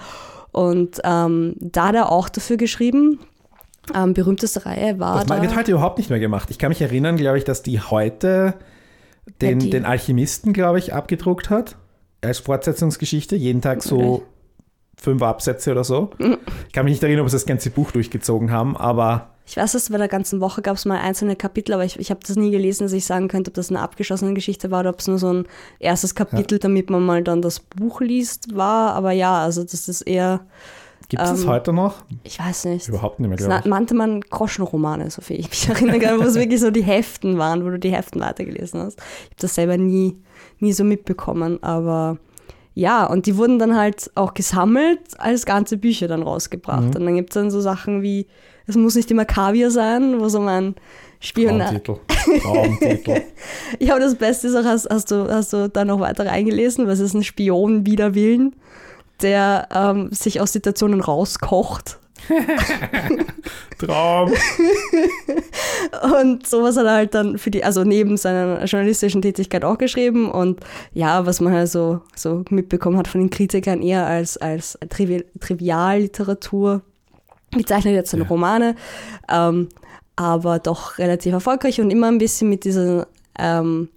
Und 0.51 1.01
ähm, 1.03 1.55
da 1.59 1.87
hat 1.87 1.95
er 1.95 2.11
auch 2.11 2.29
dafür 2.29 2.57
geschrieben. 2.57 3.19
Ähm, 3.93 4.13
berühmteste 4.13 4.65
Reihe 4.65 4.97
war. 4.99 5.17
Das 5.17 5.25
da, 5.25 5.41
wird 5.41 5.55
heute 5.55 5.71
überhaupt 5.71 5.97
nicht 5.97 6.09
mehr 6.09 6.19
gemacht. 6.19 6.49
Ich 6.49 6.57
kann 6.57 6.69
mich 6.69 6.81
erinnern, 6.81 7.17
glaube 7.17 7.37
ich, 7.37 7.43
dass 7.43 7.63
die 7.63 7.81
heute 7.81 8.53
den, 9.41 9.59
ja, 9.59 9.65
die. 9.65 9.69
den 9.71 9.85
Alchemisten, 9.85 10.53
glaube 10.53 10.79
ich, 10.79 10.93
abgedruckt 10.93 11.49
hat 11.49 11.75
als 12.21 12.39
Fortsetzungsgeschichte. 12.39 13.35
Jeden 13.35 13.61
Tag 13.61 13.83
so 13.83 14.23
fünf 15.03 15.21
Absätze 15.21 15.71
oder 15.71 15.83
so. 15.83 16.11
Ich 16.67 16.73
kann 16.73 16.85
mich 16.85 16.93
nicht 16.93 17.03
erinnern, 17.03 17.23
ob 17.23 17.29
sie 17.29 17.35
das 17.35 17.45
ganze 17.45 17.69
Buch 17.69 17.91
durchgezogen 17.91 18.51
haben, 18.51 18.77
aber. 18.77 19.29
Ich 19.45 19.57
weiß, 19.57 19.73
dass 19.73 19.89
bei 19.89 19.97
der 19.97 20.07
ganzen 20.07 20.39
Woche 20.39 20.61
gab 20.61 20.77
es 20.77 20.85
mal 20.85 20.99
einzelne 20.99 21.35
Kapitel, 21.35 21.73
aber 21.73 21.83
ich, 21.83 21.99
ich 21.99 22.09
habe 22.09 22.21
das 22.25 22.37
nie 22.37 22.51
gelesen, 22.51 22.83
dass 22.83 22.93
ich 22.93 23.05
sagen 23.05 23.27
könnte, 23.27 23.51
ob 23.51 23.55
das 23.55 23.69
eine 23.69 23.81
abgeschlossene 23.81 24.33
Geschichte 24.33 24.71
war 24.71 24.79
oder 24.79 24.91
ob 24.91 24.99
es 24.99 25.07
nur 25.07 25.19
so 25.19 25.33
ein 25.33 25.45
erstes 25.79 26.15
Kapitel, 26.15 26.55
ja. 26.55 26.59
damit 26.59 26.89
man 26.89 27.05
mal 27.05 27.21
dann 27.21 27.41
das 27.41 27.59
Buch 27.59 27.99
liest, 27.99 28.55
war. 28.55 28.93
Aber 28.93 29.11
ja, 29.11 29.43
also 29.43 29.63
das 29.63 29.89
ist 29.89 30.01
eher. 30.03 30.45
Gibt 31.09 31.21
es 31.21 31.29
ähm, 31.29 31.35
das 31.35 31.47
heute 31.47 31.73
noch? 31.73 31.95
Ich 32.23 32.39
weiß 32.39 32.65
nicht. 32.65 32.87
Überhaupt 32.87 33.19
nicht 33.19 33.27
mehr, 33.27 33.37
glaube 33.37 33.59
ich. 33.59 33.65
nannte 33.65 33.93
man 33.95 34.21
Groschenromane, 34.21 35.11
so 35.11 35.21
viel 35.21 35.37
ich 35.37 35.49
mich 35.49 35.67
erinnere, 35.69 36.17
wo 36.19 36.23
es 36.23 36.35
wirklich 36.35 36.61
so 36.61 36.71
die 36.71 36.83
Heften 36.83 37.37
waren, 37.37 37.65
wo 37.65 37.69
du 37.69 37.77
die 37.77 37.91
Heften 37.91 38.21
weitergelesen 38.21 38.79
hast. 38.79 38.99
Ich 38.99 39.31
habe 39.31 39.41
das 39.41 39.55
selber 39.55 39.75
nie, 39.75 40.15
nie 40.59 40.71
so 40.71 40.85
mitbekommen, 40.85 41.61
aber 41.61 42.17
ja, 42.75 43.05
und 43.05 43.25
die 43.25 43.37
wurden 43.37 43.59
dann 43.59 43.75
halt 43.75 44.09
auch 44.15 44.33
gesammelt 44.33 44.99
als 45.19 45.45
ganze 45.45 45.77
Bücher 45.77 46.07
dann 46.07 46.23
rausgebracht. 46.23 46.81
Mhm. 46.81 46.95
Und 46.95 47.05
dann 47.05 47.15
gibt 47.15 47.29
es 47.29 47.35
dann 47.35 47.51
so 47.51 47.61
Sachen 47.61 48.01
wie, 48.01 48.27
es 48.65 48.75
muss 48.75 48.95
nicht 48.95 49.11
immer 49.11 49.25
Kaviar 49.25 49.69
sein, 49.69 50.19
wo 50.19 50.27
so 50.29 50.39
mein 50.39 50.75
Spion. 51.19 51.59
Traumtitel. 51.59 51.95
Traumtitel. 52.41 53.21
ich 53.79 53.89
habe 53.89 53.99
das 53.99 54.15
Beste 54.15 54.47
ist 54.47 54.55
auch, 54.55 54.63
hast, 54.63 54.89
hast, 54.89 55.11
du, 55.11 55.29
hast 55.29 55.53
du 55.53 55.69
da 55.69 55.85
noch 55.85 55.99
weiter 55.99 56.25
reingelesen, 56.25 56.87
was 56.87 56.99
ist 56.99 57.13
ein 57.13 57.23
Spion 57.23 57.85
wider 57.85 58.15
Willen, 58.15 58.55
der 59.21 59.67
ähm, 59.73 60.09
sich 60.11 60.41
aus 60.41 60.51
Situationen 60.51 60.99
rauskocht 60.99 61.99
Traum. 63.77 64.31
und 66.21 66.47
sowas 66.47 66.77
hat 66.77 66.85
er 66.85 66.93
halt 66.93 67.13
dann 67.13 67.37
für 67.37 67.51
die, 67.51 67.63
also 67.63 67.83
neben 67.83 68.17
seiner 68.17 68.63
journalistischen 68.65 69.21
Tätigkeit 69.21 69.65
auch 69.65 69.77
geschrieben 69.77 70.31
und 70.31 70.61
ja, 70.93 71.25
was 71.25 71.41
man 71.41 71.53
halt 71.53 71.69
so, 71.69 72.01
so 72.15 72.43
mitbekommen 72.49 72.97
hat 72.97 73.07
von 73.07 73.21
den 73.21 73.29
Kritikern 73.29 73.81
eher 73.81 74.05
als, 74.05 74.37
als 74.37 74.77
Trivi 74.89 75.25
Trivialliteratur 75.39 76.81
bezeichnet 77.51 77.93
jetzt 77.93 78.11
seine 78.11 78.23
ja. 78.23 78.29
Romane, 78.29 78.75
ähm, 79.29 79.69
aber 80.15 80.59
doch 80.59 80.97
relativ 80.97 81.33
erfolgreich 81.33 81.81
und 81.81 81.91
immer 81.91 82.07
ein 82.07 82.17
bisschen 82.17 82.49
mit 82.49 82.63
dieser 82.63 83.07
ähm, 83.37 83.89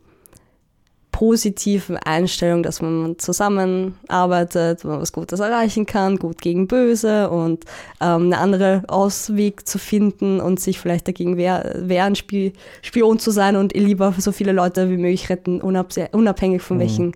positiven 1.16 1.96
Einstellung, 1.96 2.62
dass 2.62 2.82
man 2.82 3.18
zusammenarbeitet, 3.18 4.84
man 4.84 5.00
was 5.00 5.12
Gutes 5.12 5.40
erreichen 5.40 5.86
kann, 5.86 6.18
gut 6.18 6.42
gegen 6.42 6.68
böse 6.68 7.30
und 7.30 7.64
ähm, 8.02 8.26
eine 8.26 8.36
andere 8.36 8.82
Ausweg 8.88 9.66
zu 9.66 9.78
finden 9.78 10.40
und 10.40 10.60
sich 10.60 10.78
vielleicht 10.78 11.08
dagegen 11.08 11.38
wehren, 11.38 12.12
Sp 12.20 12.52
Spion 12.82 13.18
zu 13.18 13.30
sein 13.30 13.56
und 13.56 13.72
lieber 13.72 14.12
so 14.18 14.30
viele 14.30 14.52
Leute 14.52 14.90
wie 14.90 14.98
möglich 14.98 15.30
retten, 15.30 15.62
unabhängig 15.62 16.60
von 16.60 16.76
mhm. 16.76 16.80
welchem 16.80 17.12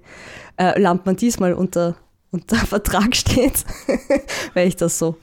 äh, 0.57 0.81
Land 0.81 1.05
man 1.05 1.17
diesmal 1.17 1.53
unter, 1.53 1.95
unter 2.31 2.57
Vertrag 2.67 3.15
steht, 3.15 3.67
weil 4.55 4.67
ich 4.67 4.77
das 4.77 4.99
so 4.99 5.17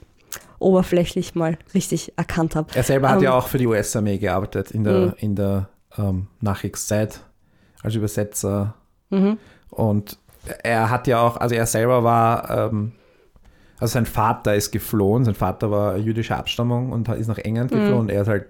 oberflächlich 0.60 1.34
mal 1.34 1.58
richtig 1.74 2.12
erkannt 2.16 2.54
habe. 2.54 2.68
Er 2.76 2.84
selber 2.84 3.10
hat 3.10 3.22
ja 3.22 3.30
ähm, 3.30 3.38
auch 3.38 3.48
für 3.48 3.58
die 3.58 3.66
US-Armee 3.66 4.18
gearbeitet 4.18 4.70
in 4.70 4.84
der, 4.84 4.98
mhm. 4.98 5.14
in 5.16 5.34
der 5.34 5.68
ähm, 5.98 6.28
Nachkriegszeit 6.40 7.22
als 7.82 7.94
Übersetzer. 7.94 8.74
Mhm. 9.10 9.38
Und 9.70 10.18
er 10.62 10.90
hat 10.90 11.06
ja 11.06 11.20
auch, 11.20 11.36
also 11.36 11.54
er 11.54 11.66
selber 11.66 12.04
war, 12.04 12.50
ähm, 12.50 12.92
also 13.78 13.92
sein 13.92 14.06
Vater 14.06 14.54
ist 14.54 14.70
geflohen, 14.70 15.24
sein 15.24 15.34
Vater 15.34 15.70
war 15.70 15.96
jüdischer 15.96 16.36
Abstammung 16.36 16.92
und 16.92 17.08
ist 17.08 17.28
nach 17.28 17.38
England 17.38 17.70
geflohen 17.70 17.92
mhm. 17.92 18.00
und 18.00 18.10
er 18.10 18.22
ist 18.22 18.28
halt 18.28 18.46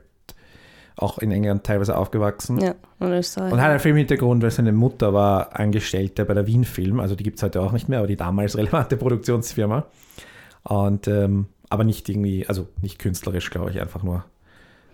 auch 0.97 1.19
in 1.19 1.31
England 1.31 1.65
teilweise 1.65 1.97
aufgewachsen. 1.97 2.61
Ja, 2.61 2.75
und, 2.99 3.13
und 3.13 3.61
hat 3.61 3.71
einen 3.71 3.79
Filmhintergrund, 3.79 4.43
weil 4.43 4.51
seine 4.51 4.73
Mutter 4.73 5.15
war 5.15 5.59
Angestellte 5.59 6.25
bei 6.25 6.35
der 6.35 6.47
Wien 6.47 6.65
Film, 6.65 6.99
also 6.99 7.15
die 7.15 7.23
gibt 7.23 7.37
es 7.37 7.43
heute 7.43 7.61
auch 7.63 7.73
nicht 7.73 7.89
mehr, 7.89 7.99
aber 7.99 8.09
die 8.09 8.17
damals 8.17 8.57
relevante 8.57 8.97
Produktionsfirma. 8.97 9.87
Und 10.65 11.07
ähm, 11.07 11.47
aber 11.71 11.85
nicht 11.85 12.09
irgendwie, 12.09 12.47
also 12.47 12.67
nicht 12.83 12.99
künstlerisch, 12.99 13.51
glaube 13.51 13.71
ich, 13.71 13.81
einfach 13.81 14.03
nur 14.03 14.25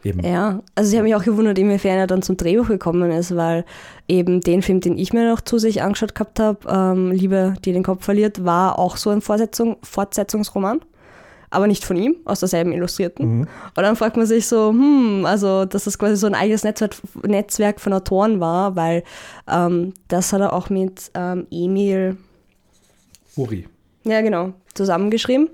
eben. 0.04 0.24
Ja, 0.24 0.60
also 0.74 0.90
ich 0.90 0.96
habe 0.96 1.04
mich 1.04 1.14
auch 1.14 1.24
gewundert, 1.24 1.58
inwiefern 1.58 1.98
er 1.98 2.06
dann 2.06 2.22
zum 2.22 2.36
Drehbuch 2.36 2.68
gekommen 2.68 3.10
ist, 3.10 3.34
weil 3.36 3.64
eben 4.08 4.40
den 4.40 4.62
Film, 4.62 4.80
den 4.80 4.98
ich 4.98 5.12
mir 5.12 5.28
noch 5.28 5.40
zu 5.40 5.58
sich 5.58 5.82
angeschaut 5.82 6.14
gehabt 6.14 6.40
habe, 6.40 6.58
ähm, 6.68 7.12
Liebe, 7.12 7.54
die 7.64 7.72
den 7.72 7.82
Kopf 7.82 8.04
verliert, 8.04 8.44
war 8.44 8.78
auch 8.78 8.96
so 8.96 9.10
ein 9.10 9.20
Fortsetzung, 9.20 9.76
Fortsetzungsroman. 9.82 10.80
Aber 11.50 11.68
nicht 11.68 11.84
von 11.84 11.96
ihm, 11.96 12.16
aus 12.24 12.40
derselben 12.40 12.72
Illustrierten. 12.72 13.38
Mhm. 13.38 13.40
Und 13.42 13.82
dann 13.82 13.94
fragt 13.94 14.16
man 14.16 14.26
sich 14.26 14.48
so, 14.48 14.70
hm, 14.70 15.24
also 15.24 15.64
dass 15.64 15.84
das 15.84 15.98
quasi 15.98 16.16
so 16.16 16.26
ein 16.26 16.34
eigenes 16.34 16.64
Netzwerk, 16.64 16.96
Netzwerk 17.24 17.80
von 17.80 17.92
Autoren 17.92 18.40
war, 18.40 18.74
weil 18.74 19.04
ähm, 19.48 19.94
das 20.08 20.32
hat 20.32 20.40
er 20.40 20.52
auch 20.52 20.68
mit 20.68 21.12
ähm, 21.14 21.46
Emil 21.52 22.16
Uri. 23.36 23.68
ja, 24.04 24.20
genau, 24.20 24.52
zusammengeschrieben. 24.74 25.48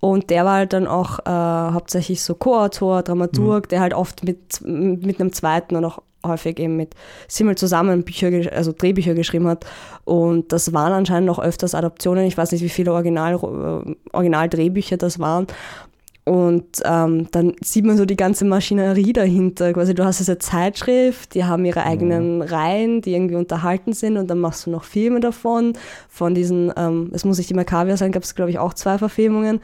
Und 0.00 0.30
der 0.30 0.44
war 0.44 0.54
halt 0.54 0.72
dann 0.72 0.86
auch 0.86 1.18
äh, 1.20 1.72
hauptsächlich 1.72 2.22
so 2.22 2.34
Co-Autor, 2.34 3.02
Dramaturg, 3.02 3.68
der 3.68 3.80
halt 3.80 3.94
oft 3.94 4.24
mit, 4.24 4.60
mit 4.64 5.20
einem 5.20 5.32
zweiten 5.32 5.74
und 5.74 5.84
auch 5.84 6.02
häufig 6.24 6.58
eben 6.58 6.76
mit 6.76 6.94
Simmel 7.26 7.56
zusammen 7.56 8.04
Bücher, 8.04 8.30
also 8.52 8.72
Drehbücher 8.72 9.14
geschrieben 9.14 9.48
hat. 9.48 9.64
Und 10.04 10.52
das 10.52 10.72
waren 10.72 10.92
anscheinend 10.92 11.30
auch 11.30 11.38
öfters 11.38 11.74
Adaptionen. 11.74 12.26
Ich 12.26 12.36
weiß 12.36 12.52
nicht, 12.52 12.62
wie 12.62 12.68
viele 12.68 12.92
Original, 12.92 13.34
äh, 13.34 13.94
Originaldrehbücher 14.12 14.96
das 14.96 15.18
waren. 15.18 15.46
Und 16.28 16.82
ähm, 16.84 17.26
dann 17.30 17.54
sieht 17.62 17.86
man 17.86 17.96
so 17.96 18.04
die 18.04 18.14
ganze 18.14 18.44
Maschinerie 18.44 19.14
dahinter. 19.14 19.72
Quasi, 19.72 19.94
du 19.94 20.04
hast 20.04 20.18
diese 20.18 20.36
Zeitschrift, 20.36 21.34
die 21.34 21.46
haben 21.46 21.64
ihre 21.64 21.84
eigenen 21.84 22.42
Reihen, 22.42 23.00
die 23.00 23.14
irgendwie 23.14 23.36
unterhalten 23.36 23.94
sind 23.94 24.18
und 24.18 24.28
dann 24.28 24.38
machst 24.38 24.66
du 24.66 24.70
noch 24.70 24.84
Filme 24.84 25.20
davon. 25.20 25.72
Von 26.10 26.34
diesen, 26.34 26.70
ähm, 26.76 27.10
es 27.14 27.24
muss 27.24 27.38
nicht 27.38 27.48
die 27.48 27.54
Macavia 27.54 27.96
sein, 27.96 28.12
gab 28.12 28.24
es, 28.24 28.34
glaube 28.34 28.50
ich, 28.50 28.58
auch 28.58 28.74
zwei 28.74 28.98
Verfilmungen. 28.98 29.60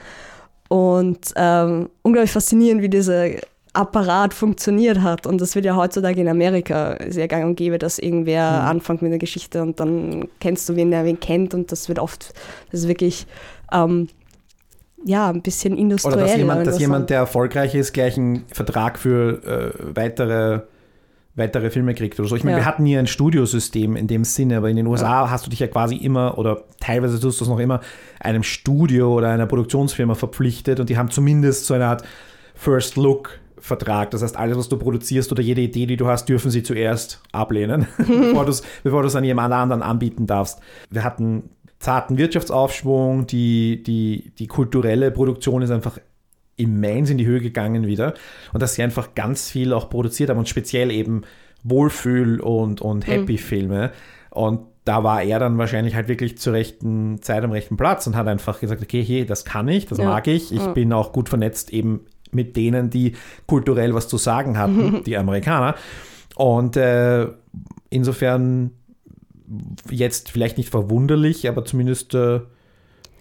Und 0.70 1.35
ähm, 1.37 1.90
unglaublich 2.00 2.33
faszinierend, 2.33 2.81
wie 2.81 2.88
dieser 2.88 3.27
Apparat 3.74 4.33
funktioniert 4.33 5.03
hat. 5.03 5.27
Und 5.27 5.42
das 5.42 5.55
wird 5.55 5.66
ja 5.66 5.77
heutzutage 5.77 6.18
in 6.18 6.29
Amerika 6.29 6.96
sehr 7.09 7.29
gang 7.29 7.44
und 7.44 7.57
gäbe, 7.57 7.77
dass 7.77 7.98
irgendwer 7.98 8.42
anfängt 8.42 9.03
mit 9.03 9.11
einer 9.11 9.18
Geschichte 9.18 9.61
und 9.61 9.81
dann 9.81 10.29
kennst 10.40 10.66
du 10.70 10.77
wen, 10.77 10.90
der 10.90 11.05
wen 11.05 11.20
kennt. 11.20 11.53
Und 11.53 11.72
das 11.72 11.90
wird 11.90 11.98
oft, 11.98 12.33
das 12.70 12.81
ist 12.81 12.88
wirklich 12.88 13.27
ähm, 13.70 14.09
ja, 15.05 15.29
ein 15.31 15.43
bisschen 15.43 15.77
industriell. 15.77 16.14
Oder 16.14 16.23
dass 16.25 16.37
jemand, 16.37 16.67
dass 16.67 16.79
jemand, 16.79 17.11
der 17.11 17.19
erfolgreich 17.19 17.75
ist, 17.75 17.93
gleich 17.93 18.17
einen 18.17 18.45
Vertrag 18.53 18.99
für 18.99 19.43
äh, 19.45 19.95
weitere, 19.95 20.61
weitere 21.37 21.71
Filme 21.71 21.95
kriegt 21.95 22.19
oder 22.21 22.29
so. 22.29 22.37
Ich 22.37 22.45
meine, 22.45 22.57
Ja. 22.59 22.62
wir 22.62 22.67
hatten 22.67 22.85
nie 22.85 22.97
ein 22.97 23.07
Studiosystem 23.07 23.97
in 23.97 24.07
dem 24.07 24.25
Sinne, 24.25 24.57
aber 24.59 24.71
in 24.71 24.77
den 24.77 24.87
USA 24.87 25.31
hast 25.31 25.47
du 25.47 25.51
dich 25.51 25.59
ja 25.61 25.67
quasi 25.67 25.97
immer, 25.97 26.38
oder 26.38 26.64
teilweise 26.81 27.19
tust 27.21 27.40
du 27.40 27.45
es 27.45 27.49
noch 27.51 27.59
immer, 27.59 27.81
einem 28.21 28.43
Studio 28.43 29.12
oder 29.14 29.31
einer 29.31 29.47
Produktionsfirma 29.47 30.14
verpflichtet 30.14 30.81
und 30.81 30.88
die 30.88 30.97
haben 30.97 31.11
zumindest 31.11 31.67
so 31.67 31.75
eine 31.75 31.87
Art 31.87 32.03
First 32.55 32.97
Look. 32.97 33.38
Vertrag. 33.57 34.11
Das 34.11 34.23
heißt, 34.23 34.37
alles, 34.37 34.59
was 34.59 34.69
du 34.69 34.77
produzierst 34.77 35.33
oder 35.33 35.40
jede 35.43 35.62
Idee, 35.62 35.87
die 35.87 35.97
du 35.97 36.07
hast, 36.07 36.29
dürfen 36.29 36.51
sie 36.51 36.62
zuerst 36.62 37.23
ablehnen, 37.33 37.87
bevor 37.97 38.45
du 38.45 38.51
es 38.51 38.62
bevor 38.83 39.03
du's 39.03 39.17
an 39.17 39.25
jemand 39.25 39.55
anderen 39.55 39.81
anbieten 39.81 40.27
darfst. 40.27 40.61
Wir 40.90 41.03
hatten 41.03 41.49
zarten 41.85 42.16
Wirtschaftsaufschwung, 42.18 43.27
die, 43.27 43.83
die, 43.83 44.33
die 44.38 44.47
kulturelle 44.47 45.11
Produktion 45.11 45.62
ist 45.62 45.70
einfach 45.70 45.99
immens 46.57 47.11
in 47.11 47.18
die 47.18 47.27
Höhe 47.27 47.40
gegangen 47.40 47.87
wieder 47.87 48.14
und 48.53 48.62
dass 48.62 48.75
sie 48.75 48.83
einfach 48.83 49.14
ganz 49.14 49.51
viel 49.51 49.73
auch 49.73 49.90
produziert 49.90 50.31
haben 50.31 50.38
und 50.38 50.49
speziell 50.49 50.90
eben 50.90 51.23
Wohlfühl- 51.62 52.40
und, 52.40 52.81
und 52.81 53.07
Happy-Filme. 53.07 53.90
Und 54.31 54.61
da 54.85 55.03
war 55.05 55.23
er 55.23 55.38
dann 55.38 55.59
wahrscheinlich 55.59 55.94
halt 55.94 56.09
wirklich 56.09 56.38
zur 56.38 56.53
rechten 56.53 57.20
Zeit 57.23 57.42
am 57.44 57.53
rechten 57.53 57.77
Platz 57.77 58.07
und 58.07 58.16
hat 58.16 58.29
einfach 58.29 58.61
gesagt, 58.61 58.83
okay, 58.83 59.03
hey, 59.03 59.25
das 59.27 59.44
kann 59.44 59.68
ich, 59.68 59.87
das 59.87 59.99
Ja. 59.99 60.05
mag 60.05 60.27
ich. 60.27 60.53
Ich 60.53 60.64
bin 60.68 60.92
auch 60.92 61.12
gut 61.12 61.29
vernetzt 61.29 61.73
eben 61.73 62.01
mit 62.33 62.57
denen, 62.57 62.90
die 62.90 63.12
kulturell 63.47 63.94
was 63.94 64.09
zu 64.09 64.16
sagen 64.18 64.57
hatten, 64.59 65.03
die 65.07 65.16
Amerikaner. 65.16 65.75
Und 66.37 66.77
äh, 66.77 67.29
insofern 67.90 68.73
jetzt 69.91 70.31
vielleicht 70.31 70.59
nicht 70.59 70.71
verwunderlich, 70.71 71.49
aber 71.49 71.65
zumindest 71.65 72.15
äh, 72.15 72.41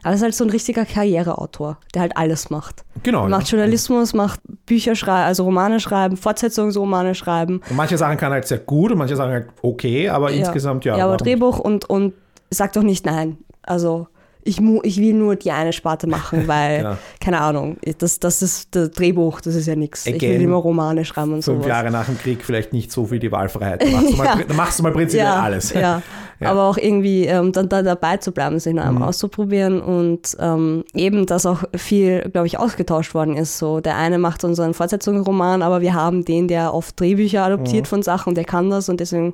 Aber 0.03 0.13
es 0.13 0.15
ist 0.15 0.23
halt 0.23 0.35
so 0.35 0.43
ein 0.43 0.49
richtiger 0.49 0.85
Karriereautor, 0.85 1.77
der 1.93 2.01
halt 2.01 2.17
alles 2.17 2.49
macht. 2.49 2.83
genau. 3.03 3.27
Macht 3.27 3.47
ja. 3.51 3.57
Journalismus, 3.57 4.13
macht 4.13 4.39
Bücher 4.65 4.95
schreiben, 4.95 5.27
also 5.27 5.43
Romane 5.43 5.79
schreiben, 5.79 6.17
Fortsetzungsromane 6.17 7.15
schreiben. 7.15 7.61
Und 7.69 7.75
manche 7.75 7.97
Sachen 7.97 8.17
kann 8.17 8.31
er 8.31 8.35
halt 8.35 8.47
sehr 8.47 8.59
gut 8.59 8.91
und 8.91 8.97
manche 8.97 9.15
Sachen 9.15 9.31
halt 9.31 9.47
okay, 9.61 10.09
aber 10.09 10.31
insgesamt 10.31 10.85
ja. 10.85 10.97
Ja, 10.97 11.05
aber 11.05 11.17
Drehbuch 11.17 11.59
und, 11.59 11.89
und 11.89 12.13
sagt 12.49 12.75
doch 12.75 12.83
nicht 12.83 13.05
nein. 13.05 13.37
Also 13.61 14.07
ich, 14.45 14.59
mu 14.59 14.79
ich 14.83 14.97
will 14.99 15.13
nur 15.13 15.35
die 15.35 15.51
eine 15.51 15.73
Sparte 15.73 16.07
machen, 16.07 16.47
weil, 16.47 16.77
Genau. 16.79 16.97
keine 17.19 17.41
Ahnung, 17.41 17.77
das, 17.97 18.19
das 18.19 18.41
ist 18.41 18.75
das 18.75 18.91
Drehbuch, 18.91 19.41
das 19.41 19.55
ist 19.55 19.67
ja 19.67 19.75
nichts. 19.75 20.05
Ich 20.05 20.21
will 20.21 20.41
immer 20.41 20.57
Romane 20.57 21.05
schreiben 21.05 21.33
und 21.33 21.43
Fünf 21.43 21.57
sowas. 21.57 21.67
Jahre 21.67 21.91
nach 21.91 22.05
dem 22.05 22.17
Krieg 22.17 22.43
vielleicht 22.43 22.73
nicht 22.73 22.91
so 22.91 23.05
viel 23.05 23.19
die 23.19 23.31
Wahlfreiheit. 23.31 23.81
Da 23.81 23.87
machst 23.89 24.09
du 24.11 24.15
mal, 24.17 24.25
Ja. 24.47 24.53
machst 24.55 24.79
du 24.79 24.83
mal 24.83 24.91
prinzipiell 24.91 25.25
ja, 25.27 25.41
alles. 25.41 25.73
Ja. 25.73 26.01
Ja. 26.43 26.51
aber 26.51 26.63
auch 26.63 26.77
irgendwie 26.77 27.25
ähm, 27.25 27.51
dann 27.51 27.69
da 27.69 27.81
dabei 27.81 28.17
zu 28.17 28.31
bleiben, 28.31 28.59
sich 28.59 28.73
noch 28.73 28.83
einmal 28.83 29.03
Mhm. 29.03 29.09
auszuprobieren 29.09 29.81
und 29.81 30.35
ähm, 30.39 30.83
eben, 30.93 31.25
dass 31.25 31.45
auch 31.45 31.63
viel, 31.75 32.21
glaube 32.31 32.47
ich, 32.47 32.59
ausgetauscht 32.59 33.13
worden 33.13 33.35
ist. 33.35 33.57
So, 33.57 33.79
der 33.79 33.97
eine 33.97 34.17
macht 34.19 34.43
unseren 34.43 34.73
Fortsetzungsroman, 34.73 35.61
aber 35.61 35.81
wir 35.81 35.93
haben 35.93 36.25
den, 36.25 36.47
der 36.47 36.73
oft 36.73 36.99
Drehbücher 36.99 37.39
Mhm. 37.47 37.53
adoptiert 37.53 37.87
von 37.87 38.03
Sachen, 38.03 38.35
der 38.35 38.45
kann 38.45 38.69
das 38.69 38.89
und 38.89 38.99
deswegen 38.99 39.33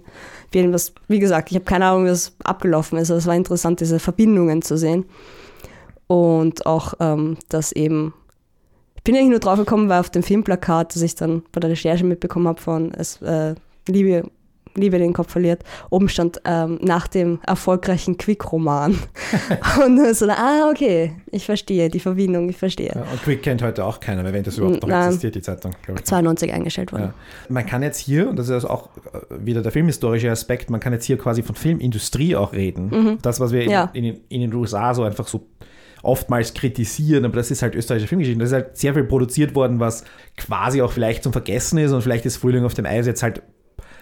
wird 0.52 0.72
was, 0.74 0.94
wie 1.08 1.20
gesagt, 1.20 1.50
ich 1.52 1.56
habe 1.56 1.66
keine 1.66 1.86
Ahnung, 1.86 2.06
wie 2.06 2.10
das 2.10 2.34
abgelaufen 2.44 2.98
ist, 2.98 3.12
aber 3.12 3.18
es 3.18 3.28
war 3.28 3.36
interessant, 3.36 3.80
diese 3.82 4.00
Verbindungen 4.00 4.62
zu 4.62 4.78
sehen. 4.78 5.06
Und 6.08 6.66
auch, 6.66 6.94
ähm, 7.00 7.38
dass 7.50 7.72
eben 7.72 8.14
ich 8.96 9.04
bin 9.04 9.16
eigentlich 9.16 9.30
nur 9.30 9.40
drauf 9.40 9.58
gekommen, 9.58 9.88
weil 9.90 10.02
auf 10.02 10.10
dem 10.10 10.24
Filmplakat, 10.24 10.94
das 10.94 11.02
ich 11.02 11.16
dann 11.16 11.44
bei 11.54 11.62
der 11.62 11.70
Recherche 11.70 12.04
mitbekommen 12.04 12.48
habe 12.50 12.60
von 12.62 12.92
es, 12.94 13.22
äh, 13.22 13.56
Liebe, 13.88 14.30
Liebe 14.76 14.98
den 15.00 15.14
Kopf 15.14 15.32
verliert, 15.32 15.64
oben 15.90 16.10
stand 16.10 16.42
ähm, 16.46 16.80
nach 16.82 17.08
dem 17.08 17.40
erfolgreichen 17.46 18.18
Quick-Roman. 18.18 18.98
Und 19.86 20.16
so, 20.16 20.28
ah, 20.30 20.70
okay, 20.72 21.14
ich 21.32 21.46
verstehe 21.46 21.90
die 21.90 22.00
Verbindung, 22.00 22.50
ich 22.50 22.58
verstehe. 22.58 22.92
Ja, 22.96 23.02
Und 23.12 23.22
Quick 23.24 23.44
kennt 23.44 23.62
heute 23.62 23.84
auch 23.86 24.00
keiner 24.00 24.24
mehr, 24.24 24.34
wenn 24.34 24.44
das 24.44 24.58
überhaupt 24.58 24.86
noch 24.88 25.06
existiert, 25.06 25.36
die 25.36 25.42
Zeitung, 25.42 25.74
glaube 25.84 26.00
ich. 26.00 26.06
92 26.06 26.54
eingestellt 26.54 26.92
worden. 26.92 27.04
Ja. 27.04 27.14
Man 27.50 27.66
kann 27.66 27.84
jetzt 27.84 27.98
hier, 28.00 28.30
und 28.30 28.38
das 28.38 28.48
ist 28.48 28.54
also 28.54 28.70
auch 28.70 28.90
äh, 29.14 29.20
wieder 29.46 29.62
der 29.62 29.72
filmhistorische 29.72 30.32
Aspekt, 30.32 30.70
man 30.70 30.80
kann 30.80 30.94
jetzt 30.94 31.06
hier 31.06 31.18
quasi 31.18 31.44
von 31.44 31.56
Filmindustrie 31.56 32.36
auch 32.36 32.54
reden. 32.54 33.18
Das, 33.22 33.40
was 33.40 33.52
wir 33.52 33.62
in, 33.62 33.68
Mhm. 33.68 33.72
Ja. 33.72 33.90
in, 33.94 34.04
den- 34.04 34.20
in 34.30 34.42
den 34.42 34.54
USA 34.54 34.94
so 34.94 35.04
einfach 35.04 35.28
so 35.28 35.46
oftmals 36.02 36.54
kritisieren, 36.54 37.26
aber 37.26 37.36
das 37.36 37.52
ist 37.52 37.62
halt 37.62 37.76
österreichische 37.76 38.08
Filmgeschichte. 38.08 38.40
Das 38.40 38.50
ist 38.50 38.54
halt 38.54 38.78
sehr 38.78 38.94
viel 38.94 39.04
produziert 39.04 39.54
worden, 39.56 39.80
was 39.80 40.06
quasi 40.38 40.82
auch 40.82 40.92
vielleicht 40.92 41.24
zum 41.24 41.34
Vergessen 41.34 41.78
ist 41.78 41.92
und 41.92 42.02
vielleicht 42.02 42.26
ist 42.26 42.38
Frühling 42.38 42.64
auf 42.64 42.74
dem 42.74 42.86
Eis 42.86 43.06
jetzt 43.06 43.22
halt 43.22 43.42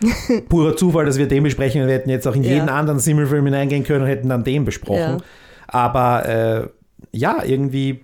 purer 0.50 0.76
Zufall, 0.76 1.06
dass 1.06 1.18
wir 1.18 1.28
den 1.28 1.44
besprechen 1.44 1.82
und 1.82 1.88
wir 1.88 1.96
hätten 1.96 2.10
jetzt 2.10 2.28
auch 2.28 2.36
in 2.36 2.44
Ja. 2.44 2.52
jeden 2.54 2.70
anderen 2.70 3.00
Simmelfilm 3.00 3.46
hineingehen 3.46 3.84
können 3.84 4.04
und 4.04 4.08
hätten 4.10 4.30
dann 4.30 4.44
den 4.44 4.66
besprochen. 4.66 5.00
Ja. 5.00 5.18
Aber 5.68 6.26
äh, 6.28 6.68
ja, 7.12 7.44
irgendwie 7.44 8.02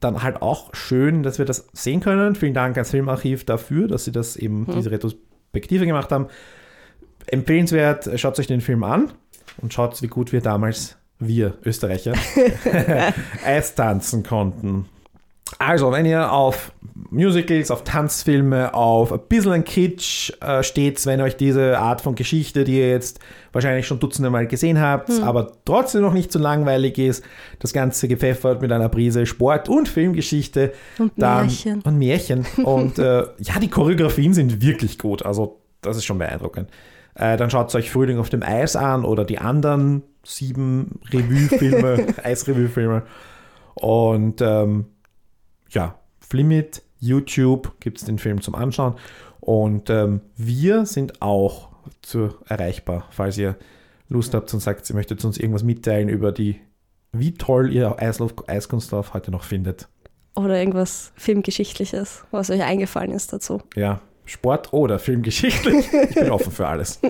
dann 0.00 0.22
halt 0.22 0.42
auch 0.42 0.74
schön, 0.74 1.22
dass 1.22 1.38
wir 1.38 1.44
das 1.44 1.68
sehen 1.72 2.00
können. 2.00 2.34
Vielen 2.34 2.54
Dank 2.54 2.76
ans 2.76 2.90
Filmarchiv 2.90 3.44
dafür, 3.44 3.86
dass 3.88 4.04
sie 4.04 4.12
das 4.12 4.36
eben 4.36 4.66
diese 4.74 4.90
Retrospektive 4.90 5.86
gemacht 5.86 6.10
haben. 6.10 6.26
Empfehlenswert, 7.26 8.08
schaut 8.20 8.38
euch 8.38 8.46
den 8.46 8.60
Film 8.60 8.84
an 8.84 9.12
und 9.58 9.72
schaut, 9.72 10.00
wie 10.02 10.06
gut 10.08 10.32
wir 10.32 10.40
damals, 10.40 10.96
wir 11.18 11.54
Österreicher, 11.64 12.14
Eis 13.44 13.74
tanzen 13.74 14.22
konnten. 14.22 14.86
Also, 15.58 15.92
wenn 15.92 16.06
ihr 16.06 16.32
auf 16.32 16.72
Musicals, 17.10 17.70
auf 17.70 17.84
Tanzfilme, 17.84 18.74
auf 18.74 19.12
ein 19.12 19.20
bisschen 19.28 19.64
Kitsch 19.64 20.32
äh, 20.40 20.62
steht, 20.62 21.04
wenn 21.06 21.20
euch 21.20 21.36
diese 21.36 21.78
Art 21.78 22.00
von 22.00 22.14
Geschichte, 22.14 22.64
die 22.64 22.78
ihr 22.78 22.90
jetzt 22.90 23.20
wahrscheinlich 23.52 23.86
schon 23.86 24.00
dutzende 24.00 24.28
Mal 24.28 24.46
gesehen 24.46 24.80
habt, 24.80 25.10
aber 25.22 25.52
trotzdem 25.64 26.02
noch 26.02 26.12
nicht 26.12 26.32
so 26.32 26.38
langweilig 26.38 26.98
ist, 26.98 27.24
das 27.60 27.72
Ganze 27.72 28.08
gepfeffert 28.08 28.60
mit 28.60 28.72
einer 28.72 28.88
Prise 28.88 29.24
Sport 29.24 29.68
und 29.68 29.88
Filmgeschichte. 29.88 30.72
Und 30.98 31.12
dann, 31.16 31.46
Märchen. 31.46 31.80
Und 31.82 31.98
Märchen. 31.98 32.46
und 32.64 32.98
äh, 32.98 33.22
ja, 33.38 33.58
die 33.60 33.68
Choreografien 33.68 34.34
sind 34.34 34.60
wirklich 34.60 34.98
gut. 34.98 35.24
Also, 35.24 35.60
das 35.80 35.96
ist 35.96 36.04
schon 36.04 36.18
beeindruckend. 36.18 36.70
Äh, 37.14 37.36
dann 37.36 37.50
schaut 37.50 37.74
euch 37.74 37.90
Frühling 37.90 38.18
auf 38.18 38.28
dem 38.28 38.42
Eis 38.42 38.76
an 38.76 39.04
oder 39.04 39.24
die 39.24 39.38
anderen 39.38 40.02
sieben 40.24 41.00
Revue-Filme, 41.12 42.08
Eisrevue-Filme. 42.22 43.04
Und 43.74 44.40
ähm, 44.42 44.86
ja, 45.70 45.98
Flimit, 46.20 46.82
YouTube 46.98 47.78
gibt 47.80 47.98
es 47.98 48.04
den 48.04 48.18
Film 48.18 48.40
zum 48.40 48.54
Anschauen. 48.54 48.94
Und 49.40 49.90
ähm, 49.90 50.20
wir 50.36 50.86
sind 50.86 51.22
auch 51.22 51.68
zu 52.02 52.34
erreichbar, 52.46 53.06
falls 53.10 53.38
ihr 53.38 53.56
Lust 54.08 54.34
habt 54.34 54.52
und 54.52 54.60
sagt, 54.60 54.88
ihr 54.90 54.96
möchtet 54.96 55.24
uns 55.24 55.38
irgendwas 55.38 55.62
mitteilen 55.62 56.08
über 56.08 56.32
die, 56.32 56.60
wie 57.12 57.34
toll 57.34 57.72
ihr 57.72 58.00
Eislauf, 58.00 58.34
Eiskunstlauf 58.48 59.14
heute 59.14 59.30
noch 59.30 59.44
findet. 59.44 59.88
Oder 60.34 60.58
irgendwas 60.58 61.12
Filmgeschichtliches, 61.16 62.24
was 62.30 62.50
euch 62.50 62.62
eingefallen 62.62 63.10
ist 63.12 63.32
dazu. 63.32 63.62
Ja, 63.74 64.00
Sport 64.26 64.72
oder 64.72 64.98
Filmgeschichte. 64.98 65.70
Ich 65.70 66.14
bin 66.14 66.30
offen 66.30 66.52
für 66.52 66.66
alles. 66.66 67.00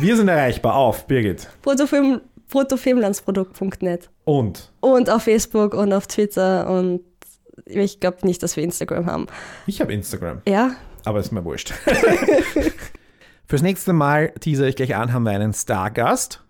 Wir 0.00 0.16
sind 0.16 0.28
erreichbar 0.28 0.76
auf 0.76 1.06
Birgit. 1.06 1.48
Protofilm, 1.62 2.20
protofilmlandsprodukt.net. 2.48 4.10
Und 4.24 4.72
Und 4.80 5.10
auf 5.10 5.24
Facebook 5.24 5.74
und 5.74 5.92
auf 5.92 6.06
Twitter 6.06 6.70
und 6.70 7.00
ich 7.66 8.00
glaube 8.00 8.18
nicht, 8.26 8.42
dass 8.42 8.56
wir 8.56 8.64
Instagram 8.64 9.06
haben. 9.06 9.26
ich 9.66 9.80
habe 9.80 9.92
Instagram, 9.92 10.42
Ja, 10.46 10.76
aber 11.04 11.20
ist 11.20 11.32
mir 11.32 11.44
wurscht. 11.44 11.72
Fürs 13.46 13.62
nächste 13.62 13.92
Mal 13.92 14.30
teaser 14.40 14.66
ich 14.66 14.76
gleich 14.76 14.94
an, 14.94 15.12
haben 15.12 15.24
wir 15.24 15.32
einen 15.32 15.52
Stargast, 15.52 16.42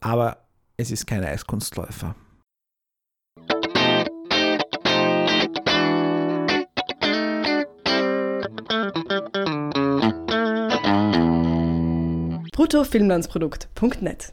aber 0.00 0.38
es 0.76 0.90
ist 0.90 1.06
kein 1.06 1.24
Eiskunstläufer. 1.24 2.14
bruttofilmlandsprodukt.net 12.56 14.32